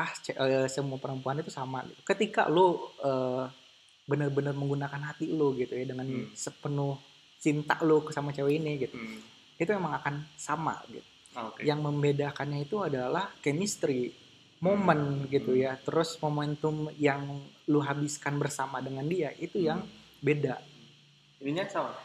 [0.00, 2.00] ah eh, semua perempuan itu sama gitu.
[2.08, 3.44] ketika lo eh,
[4.08, 6.32] benar-benar menggunakan hati lo gitu ya dengan Hmm.
[6.32, 7.09] sepenuh
[7.40, 9.18] cinta lo sama cewek ini gitu Hmm.
[9.56, 11.62] itu emang akan sama gitu Ah, Oke.
[11.62, 14.10] yang membedakannya itu adalah chemistry
[14.60, 15.30] momen Hmm.
[15.30, 17.22] gitu ya terus momentum yang
[17.64, 19.80] lu habiskan bersama dengan dia itu yang
[20.20, 20.60] beda
[21.40, 21.96] Ininya sama.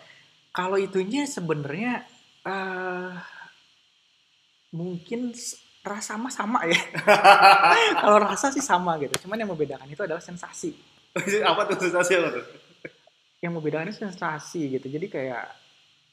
[0.49, 2.07] kalau itunya sebenarnya
[2.45, 3.11] eh
[4.71, 5.31] mungkin
[5.81, 6.79] rasa sama sama ya
[8.01, 10.73] kalau rasa sih sama gitu cuman yang membedakan itu adalah sensasi
[11.49, 12.45] apa tuh sensasi apa tuh?
[13.45, 15.45] Yang membedakan itu sensasi gitu jadi kayak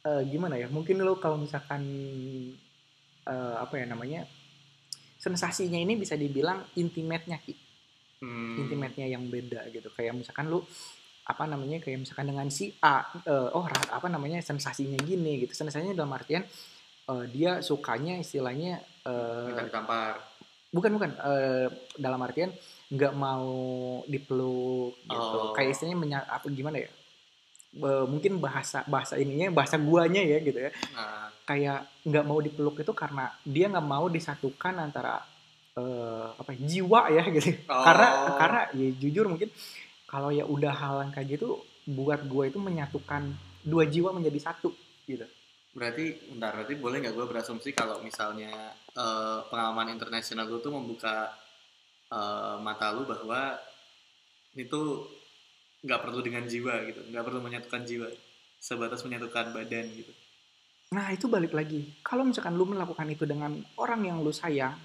[0.05, 1.81] eh, gimana ya mungkin lo kalau misalkan
[3.25, 4.29] eh, apa ya namanya
[5.17, 7.55] sensasinya ini bisa dibilang intimate-nya Ki.
[8.23, 8.55] Hmm.
[8.55, 10.63] intimate-nya yang beda gitu kayak misalkan lu
[11.27, 15.91] apa namanya kayak misalkan dengan si A eh, oh apa namanya sensasinya gini gitu sensasinya
[15.91, 16.47] dalam artian
[17.11, 18.79] eh, dia sukanya istilahnya
[19.67, 20.23] ditampar.
[20.71, 21.67] bukan bukan eh,
[21.99, 22.55] dalam artian
[22.95, 23.51] nggak mau
[24.07, 25.51] dipeluk gitu Oh.
[25.57, 26.91] kayak istilahnya apa gimana ya
[27.81, 30.71] Mungkin bahasa bahasa ininya bahasa guanya ya gitu ya.
[30.93, 35.25] Nah, kayak nggak mau dipeluk itu karena dia nggak mau disatukan antara
[35.77, 37.49] eh, apa ya, jiwa ya gitu.
[37.73, 37.81] Oh.
[37.81, 39.49] karena karena ya jujur mungkin
[40.05, 43.33] kalau ya udah hal yang kayak gitu buat gue itu menyatukan
[43.65, 44.71] dua jiwa menjadi satu
[45.09, 45.25] gitu.
[45.73, 51.33] Berarti bentar berarti boleh nggak gue berasumsi kalau misalnya eh, pengalaman internasional lu tuh membuka
[52.13, 53.57] eh, mata lu bahwa
[54.53, 55.09] itu
[55.83, 58.09] nggak perlu dengan jiwa gitu nggak perlu menyatukan jiwa
[58.57, 60.13] sebatas menyatukan badan gitu
[60.93, 64.79] nah itu balik lagi kalau misalkan lu melakukan itu dengan orang yang lu sayang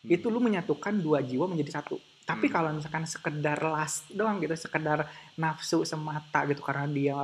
[0.00, 0.16] Hmm.
[0.16, 2.54] itu lu menyatukan dua jiwa menjadi satu Tapi Hmm.
[2.54, 7.18] kalau misalkan sekedar last doang gitu, sekedar nafsu semata gitu karena dia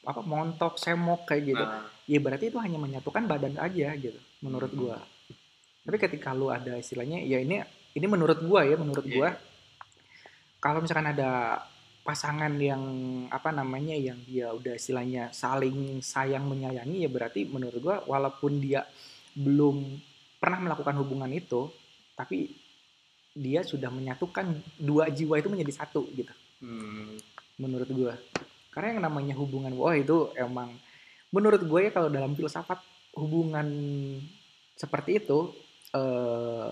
[0.00, 1.62] apa montok, semok kayak gitu.
[1.62, 4.80] Nah, Ya berarti itu hanya menyatukan badan aja gitu menurut Hmm.
[4.80, 4.96] gua.
[5.84, 7.60] Tapi ketika lu ada istilahnya ya ini
[7.92, 9.12] ini menurut gua ya, menurut Iya.
[9.12, 9.28] gua
[10.56, 11.60] kalau misalkan ada
[12.06, 12.82] pasangan yang
[13.34, 18.86] apa namanya yang dia udah istilahnya saling sayang menyayangi ya berarti menurut gua walaupun dia
[19.34, 19.98] belum
[20.38, 21.66] pernah melakukan hubungan itu
[22.14, 22.54] tapi
[23.34, 26.32] dia sudah menyatukan dua jiwa itu menjadi satu gitu.
[26.64, 27.18] Hmm,
[27.60, 28.14] menurut gua.
[28.72, 30.72] Karena yang namanya hubungan wah itu emang
[31.34, 32.80] menurut gue ya kalau dalam filsafat
[33.18, 33.66] hubungan
[34.76, 35.52] seperti itu
[35.96, 36.70] eh,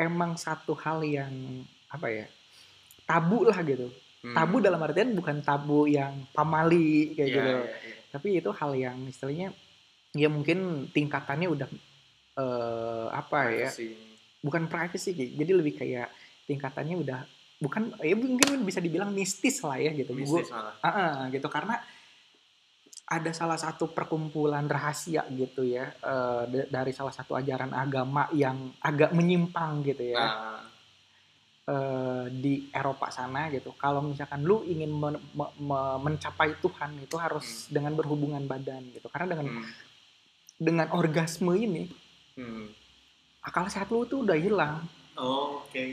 [0.00, 1.32] emang satu hal yang
[1.92, 2.26] apa ya
[3.04, 3.92] tabu lah gitu
[4.22, 4.32] hmm.
[4.32, 7.94] tabu dalam artian bukan tabu yang pamali kayak Iya, gitu iya, iya.
[8.08, 9.48] tapi itu hal yang istilahnya
[10.12, 10.58] ya mungkin
[10.88, 11.68] tingkatannya udah
[12.34, 13.88] eh, apa ya Privacy.
[14.38, 16.08] bukan privacy jadi lebih kayak
[16.44, 17.20] tingkatannya udah
[17.58, 20.74] bukan ya mungkin bisa dibilang mistis lah ya gitu Gua- Mistis malah.
[20.78, 21.78] Ah, ah, gitu karena
[23.04, 25.92] ada salah satu perkumpulan rahasia gitu ya
[26.44, 30.58] d- dari salah satu ajaran agama yang agak menyimpang gitu ya Nah,
[31.72, 33.72] eh, di Eropa sana gitu.
[33.80, 39.08] Kalau misalkan lu ingin men- me- me- mencapai Tuhan itu harus dengan berhubungan badan gitu.
[39.08, 39.64] Karena dengan hmm,
[40.60, 41.88] dengan orgasme ini
[42.36, 42.66] hmm.
[43.48, 44.84] akal sehat lu tuh udah hilang
[45.16, 45.86] Oh, oke.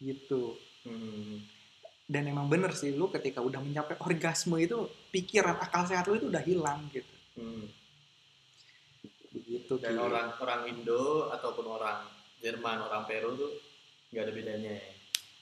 [0.00, 0.56] gitu.
[0.84, 1.40] Hmm.
[2.04, 6.28] Dan emang bener sih lu ketika udah mencapai orgasme itu pikiran akal sehat lu itu
[6.28, 7.14] udah hilang gitu.
[7.40, 7.64] Hmm.
[9.32, 9.72] Begitu.
[9.80, 10.00] Dan Ki.
[10.00, 12.06] orang orang Indo ataupun orang
[12.44, 13.52] Jerman, orang Peru tuh
[14.14, 14.84] nggak ada bedanya ya.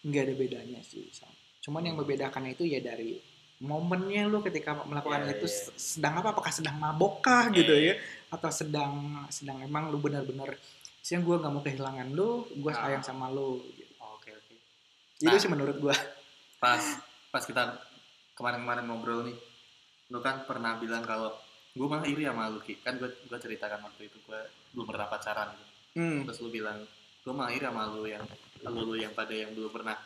[0.03, 1.29] nggak ada bedanya sih Sam.
[1.61, 3.21] cuman yang membedakan itu ya dari
[3.61, 5.55] momennya lu ketika melakukan Iya, itu iya.
[5.55, 7.95] s- sedang apa apakah sedang mabok kah gitu ya
[8.29, 8.93] atau sedang
[9.29, 10.57] sedang emang lu benar-benar
[10.99, 12.91] sih gue nggak mau kehilangan lu gue Ah.
[12.91, 13.93] sayang sama lu gitu.
[14.01, 14.55] Oke, oke.
[15.17, 15.39] itu Nah.
[15.39, 15.95] sih menurut gue
[16.59, 16.83] Pas
[17.29, 17.75] pas kita
[18.33, 19.35] kemarin-kemarin ngobrol nih,
[20.09, 21.35] lu kan pernah bilang kalau
[21.71, 22.79] gue malah iri sama lu Ki.
[22.79, 25.51] Kan gue gue ceritakan waktu itu gue belum pernah pacaran.
[25.53, 25.67] gitu.
[25.97, 26.19] hmm.
[26.25, 26.83] Terus lu bilang
[27.19, 28.23] gue malah iri sama lu yang
[28.71, 29.97] lu, lu yang pada yang belum pernah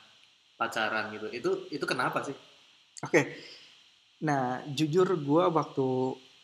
[0.56, 1.26] pacaran gitu.
[1.28, 2.36] Itu itu kenapa sih?
[3.04, 3.20] oke.
[4.24, 5.88] Nah jujur gue waktu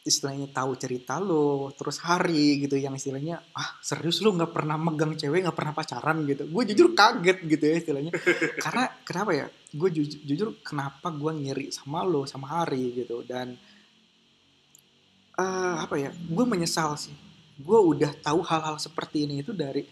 [0.03, 5.15] istilahnya tahu cerita lu terus hari gitu yang istilahnya ah serius lu nggak pernah megang
[5.15, 6.27] cewek nggak pernah pacaran?
[6.29, 6.45] gitu.
[6.53, 8.13] Gue jujur kaget gitu ya istilahnya.
[8.65, 9.47] Karena kenapa ya?
[9.73, 13.57] Gue jujur, jujur kenapa gue ngiri sama lo sama hari gitu dan
[15.41, 16.11] eh apa ya?
[16.13, 17.15] Gue menyesal sih.
[17.57, 19.87] Gue udah tahu hal-hal seperti ini itu dari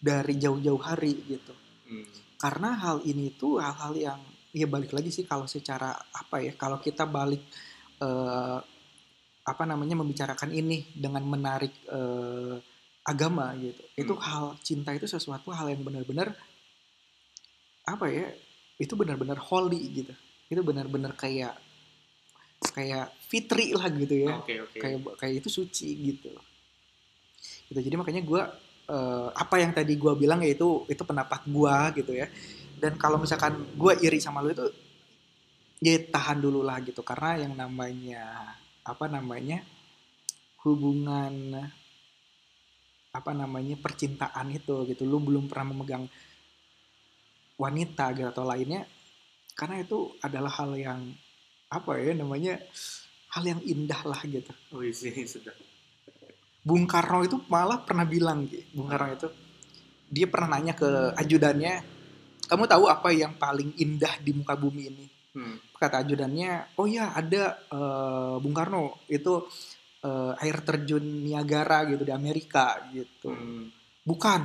[0.00, 2.02] dari jauh-jauh hari gitu Hmm.
[2.36, 4.20] karena hal ini tuh hal-hal yang
[4.50, 7.40] ya balik lagi sih kalau secara apa ya kalau kita balik
[8.02, 8.58] eh,
[9.46, 12.56] apa namanya membicarakan ini dengan menarik eh,
[13.06, 14.24] agama gitu itu Hmm.
[14.26, 16.34] hal cinta itu sesuatu hal yang benar-benar
[17.86, 18.26] apa ya
[18.82, 20.14] itu benar-benar holy gitu
[20.50, 21.54] itu benar-benar kayak
[22.74, 24.78] kayak fitri lah gitu ya Oke, oke.
[24.82, 26.34] kayak kayak itu suci gitu
[27.70, 28.42] gitu jadi makanya gue
[29.34, 32.26] apa yang tadi gue bilang yaitu itu pendapat gue gitu ya.
[32.76, 34.66] Dan kalau misalkan gue iri sama lu itu
[35.82, 37.02] ya tahan dulu lah gitu.
[37.02, 38.54] Karena yang namanya
[38.86, 39.64] apa namanya
[40.62, 41.66] hubungan
[43.10, 45.02] apa namanya percintaan itu gitu.
[45.08, 46.04] Lu belum pernah memegang
[47.56, 48.84] wanita gitu atau lainnya
[49.56, 51.00] karena itu adalah hal yang
[51.72, 52.60] apa ya namanya
[53.32, 54.52] hal yang indah lah gitu.
[54.76, 55.56] Wih sih sudah.
[56.66, 58.50] Bung Karno itu malah pernah bilang.
[58.74, 59.28] Bung Karno itu
[60.10, 61.74] dia pernah nanya ke ajudannya
[62.46, 65.60] kamu tahu apa yang paling indah di muka bumi ini Hmm.
[65.76, 69.44] kata ajudannya oh ya ada eh, Bung Karno itu
[70.00, 73.68] eh, air terjun Niagara gitu di Amerika gitu Hmm.
[74.06, 74.40] bukan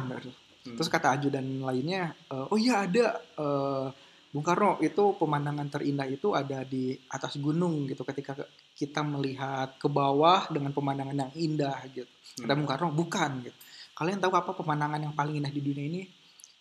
[0.62, 0.76] Hmm.
[0.78, 3.06] terus kata ajudan lainnya eh, oh iya ada
[3.40, 3.88] eh,
[4.32, 9.76] Bung Karno itu pemandangan terindah itu ada di atas gunung gitu ketika ke- kita melihat
[9.76, 12.58] ke bawah dengan pemandangan yang indah gitu kata Hmm.
[12.58, 13.58] Bung Karno bukan gitu
[13.92, 16.02] kalian tahu apa pemandangan yang paling indah di dunia ini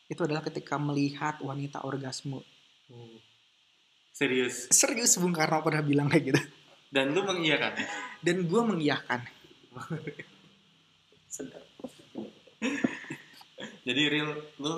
[0.05, 2.43] itu adalah ketika melihat wanita orgasme
[2.87, 3.19] Hmm.
[4.11, 4.67] Serius.
[4.69, 6.43] serius Bung Karno pernah bilang kayak gitu
[6.91, 7.79] Dan lu mengiyakan.
[8.19, 9.21] dan gue mengiyakan
[11.31, 11.63] Sedap.
[13.81, 14.75] jadi real lu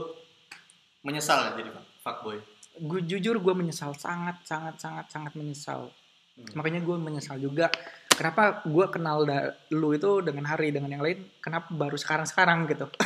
[1.00, 2.36] menyesal ya jadi fuckboy.
[2.82, 5.88] Gue jujur gue menyesal sangat sangat sangat sangat menyesal.
[6.32, 6.48] Hmm.
[6.56, 7.68] makanya gue menyesal juga
[8.08, 12.64] kenapa gue kenal da- lu itu dengan hari dengan yang lain kenapa baru sekarang sekarang
[12.66, 12.88] gitu.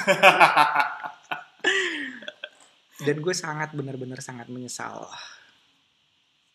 [2.96, 5.04] Dan gue sangat benar-benar sangat menyesal.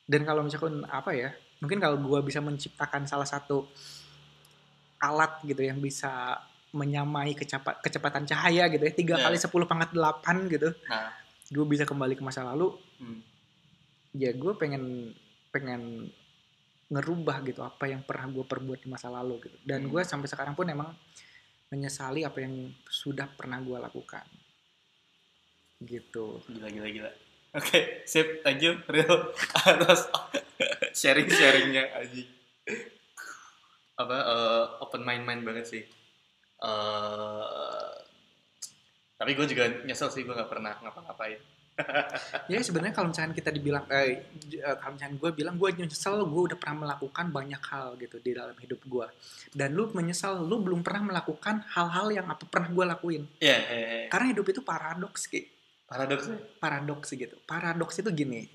[0.07, 1.29] Dan kalau misalkan apa ya
[1.61, 3.69] mungkin kalau gue bisa menciptakan salah satu
[4.97, 6.39] alat gitu yang bisa
[6.71, 9.27] menyamai kecepa- kecepatan cahaya gitu ya tiga Ya.
[9.27, 10.71] kali 10 pangkat 8 gitu.
[10.87, 11.11] Nah,
[11.51, 13.19] gue bisa kembali ke masa lalu Hmm.
[14.13, 15.11] ya gue pengen
[15.49, 16.07] pengen
[16.87, 19.89] ngerubah gitu apa yang pernah gue perbuat di masa lalu gitu dan Hmm.
[19.89, 20.91] gue sampai sekarang pun emang
[21.67, 24.23] menyesali apa yang sudah pernah gue lakukan
[25.81, 27.11] gitu Gila, gila, gila.
[27.51, 28.39] Oke, sip.
[28.43, 29.27] Thank you, Real.
[29.67, 30.07] Atas
[30.93, 32.23] sharing-sharingnya, Aji.
[33.93, 35.83] Apa, eh, open mind-mind banget sih.
[36.61, 37.91] eh
[39.21, 41.37] tapi gue juga nyesel sih, gue gak pernah ngapa-ngapain.
[42.51, 44.27] ya sebenarnya kalau misalnya kita dibilang eh,
[44.59, 48.35] eh, kalau misalnya gue bilang gue nyesel gue udah pernah melakukan banyak hal gitu di
[48.35, 49.07] dalam hidup gue
[49.55, 53.23] dan lu menyesal lu belum pernah melakukan hal-hal yang apa pernah gue lakuin.
[53.39, 54.07] Iya, iya, iya.
[54.11, 55.41] karena hidup itu paradoks ki.
[55.87, 56.37] Paradoksnya.
[56.59, 57.35] paradoks gitu.
[57.47, 58.47] Paradoks itu gini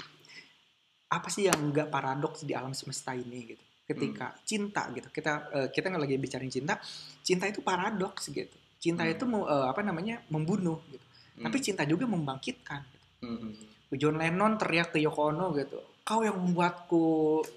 [1.06, 3.64] apa sih yang enggak paradoks di alam semesta ini gitu?
[3.86, 6.74] Ketika cinta gitu kita eh, kita nggak lagi bicarain cinta
[7.22, 9.10] cinta itu paradoks gitu cinta Hmm.
[9.10, 11.02] itu mau eh, apa namanya membunuh gitu
[11.36, 13.06] tapi cinta juga membangkitkan gitu.
[13.20, 13.52] Hmm.
[13.92, 17.02] John Lennon teriak ke Yoko Ono gitu kau yang membuatku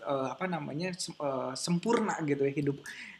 [0.03, 2.77] eh, apa namanya sem- eh, sempurna gitu ya hidup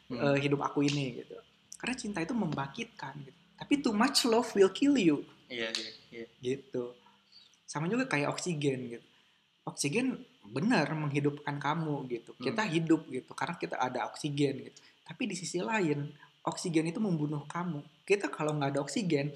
[0.10, 0.18] Hmm.
[0.18, 1.38] eh, hidup aku ini gitu
[1.78, 6.26] karena cinta itu membangkitkan gitu tapi too much love will kill you Iya, iya, iya.
[6.40, 6.98] gitu
[7.64, 9.06] sama juga kayak oksigen gitu
[9.64, 12.74] oksigen benar menghidupkan kamu gitu kita Hmm.
[12.74, 16.10] hidup gitu karena kita ada oksigen gitu tapi di sisi lain
[16.42, 19.30] oksigen itu membunuh kamu kita kalau nggak ada oksigen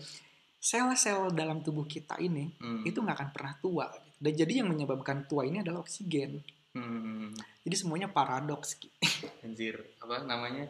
[0.58, 2.82] sel-sel dalam tubuh kita ini Hmm.
[2.82, 4.10] itu nggak akan pernah tua gitu.
[4.18, 6.42] dan jadi yang menyebabkan tua ini adalah oksigen
[6.74, 7.30] Hmm.
[7.62, 8.82] jadi semuanya paradoks.
[9.46, 10.66] Anjir, apa namanya?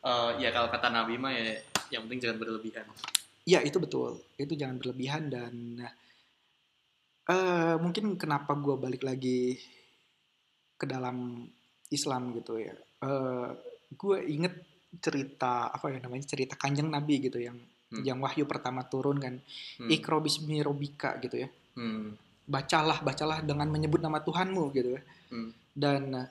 [0.00, 1.54] Eh, ya kalau kata Nabi mah ya
[1.88, 2.86] yang penting jangan berlebihan.
[3.42, 5.54] ya itu betul itu jangan berlebihan dan
[7.26, 9.54] eh mungkin kenapa gue balik lagi
[10.74, 11.46] ke dalam
[11.88, 13.48] Islam gitu ya eh
[13.92, 14.54] gue inget
[15.00, 17.56] cerita apa ya namanya cerita kanjeng Nabi gitu yang
[17.90, 18.06] Hmm.
[18.06, 19.34] yang wahyu pertama turun kan
[19.82, 19.90] Hmm.
[19.90, 22.14] ikro bismi robika gitu ya Hmm.
[22.46, 25.50] bacalah bacalah dengan menyebut nama Tuhanmu gitu ya Hmm.
[25.74, 26.28] dan eh,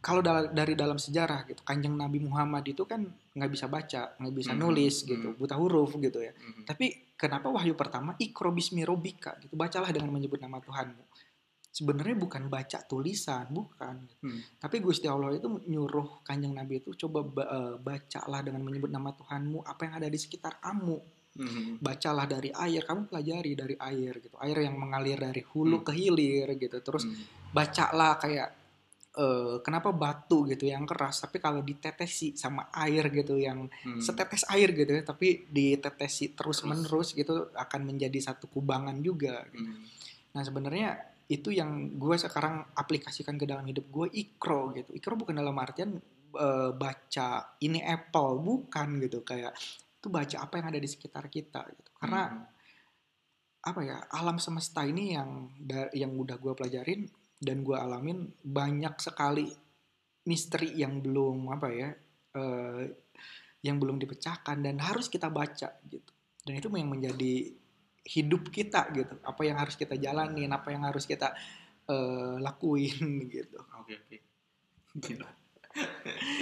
[0.00, 3.04] kalau dari dalam sejarah gitu kanjeng Nabi Muhammad itu kan
[3.36, 5.06] nggak bisa baca nggak bisa Hmm, nulis hmm.
[5.06, 6.64] gitu buta huruf gitu ya Hmm.
[6.66, 11.04] tapi kenapa wahyu pertama ikro bismi robika gitu bacalah dengan menyebut nama Tuhanmu
[11.70, 14.40] sebenarnya bukan baca tulisan bukan Hmm.
[14.56, 19.10] tapi Gusti Allah itu nyuruh kanjeng Nabi itu coba ba- eh, bacalah dengan menyebut nama
[19.10, 20.98] Tuhanmu apa yang ada di sekitar kamu
[21.30, 21.78] Hmm.
[21.78, 25.86] bacalah dari air kamu pelajari dari air gitu air yang mengalir dari hulu Hmm.
[25.86, 27.14] ke hilir gitu terus Hmm.
[27.48, 28.50] bacalah kayak
[29.12, 33.98] eh, kenapa batu gitu yang keras tapi kalau ditetesi sama air gitu yang Hmm.
[33.98, 39.66] setetes air gitu ya tapi ditetesi terus menerus gitu akan menjadi satu kubangan juga gitu.
[39.66, 39.82] Hmm.
[40.30, 40.94] nah sebenarnya
[41.30, 44.90] itu yang gue sekarang aplikasikan ke dalam hidup gue ikro gitu.
[44.98, 45.94] Ikro bukan dalam artian
[46.34, 49.22] eh, baca ini apple bukan gitu.
[49.22, 49.54] Kayak
[50.00, 51.90] itu baca apa yang ada di sekitar kita gitu.
[51.94, 52.44] Karena Hmm.
[53.60, 55.52] apa ya alam semesta ini yang
[55.92, 57.04] yang udah gue pelajarin
[57.36, 59.52] dan gue alamin banyak sekali
[60.24, 61.88] misteri yang belum apa ya
[62.40, 62.82] eh,
[63.60, 66.12] yang belum dipecahkan dan harus kita baca gitu.
[66.40, 67.52] Dan itu yang menjadi
[68.00, 71.32] hidup kita gitu apa yang harus kita jalanin apa yang harus kita
[71.84, 73.00] eh, lakuin
[73.34, 74.16] gitu Oke oke.
[74.96, 75.28] Gila.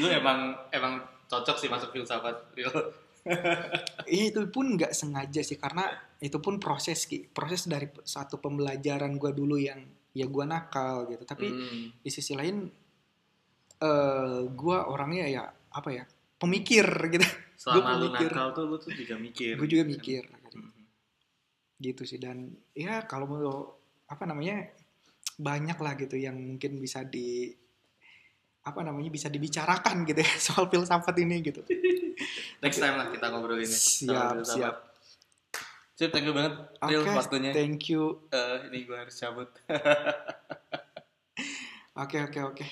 [0.00, 0.94] Lu emang emang
[1.24, 2.52] cocok sih masuk filsafat.
[2.52, 2.72] Real.
[4.08, 5.84] itu pun nggak sengaja sih karena
[6.18, 7.28] itu pun proses Ki.
[7.28, 9.84] proses dari satu pembelajaran gue dulu yang
[10.16, 11.92] ya gue nakal gitu tapi Hmm.
[11.94, 12.64] di sisi lain
[13.78, 16.04] eh gue orangnya ya apa ya
[16.34, 17.26] pemikir gitu
[17.58, 18.30] Selama lu pemikir.
[18.32, 19.54] nakal tuh lu tuh juga mikir.
[19.58, 20.22] gue juga mikir
[21.78, 22.18] gitu sih.
[22.20, 23.74] Dan ya kalau mau
[24.08, 24.68] apa namanya
[25.38, 27.54] banyak lah gitu yang mungkin bisa di
[28.66, 31.62] apa namanya bisa dibicarakan gitu ya soal filsafat ini gitu.
[32.60, 33.70] Next time lah kita ngobrol ini.
[33.70, 34.76] Siap siap.
[35.98, 36.54] Siap thank you banget
[36.86, 37.50] Real waktunya.
[37.54, 38.22] thank you.
[38.30, 39.48] Uh, ini gue harus cabut.
[41.98, 42.66] Oke oke oke.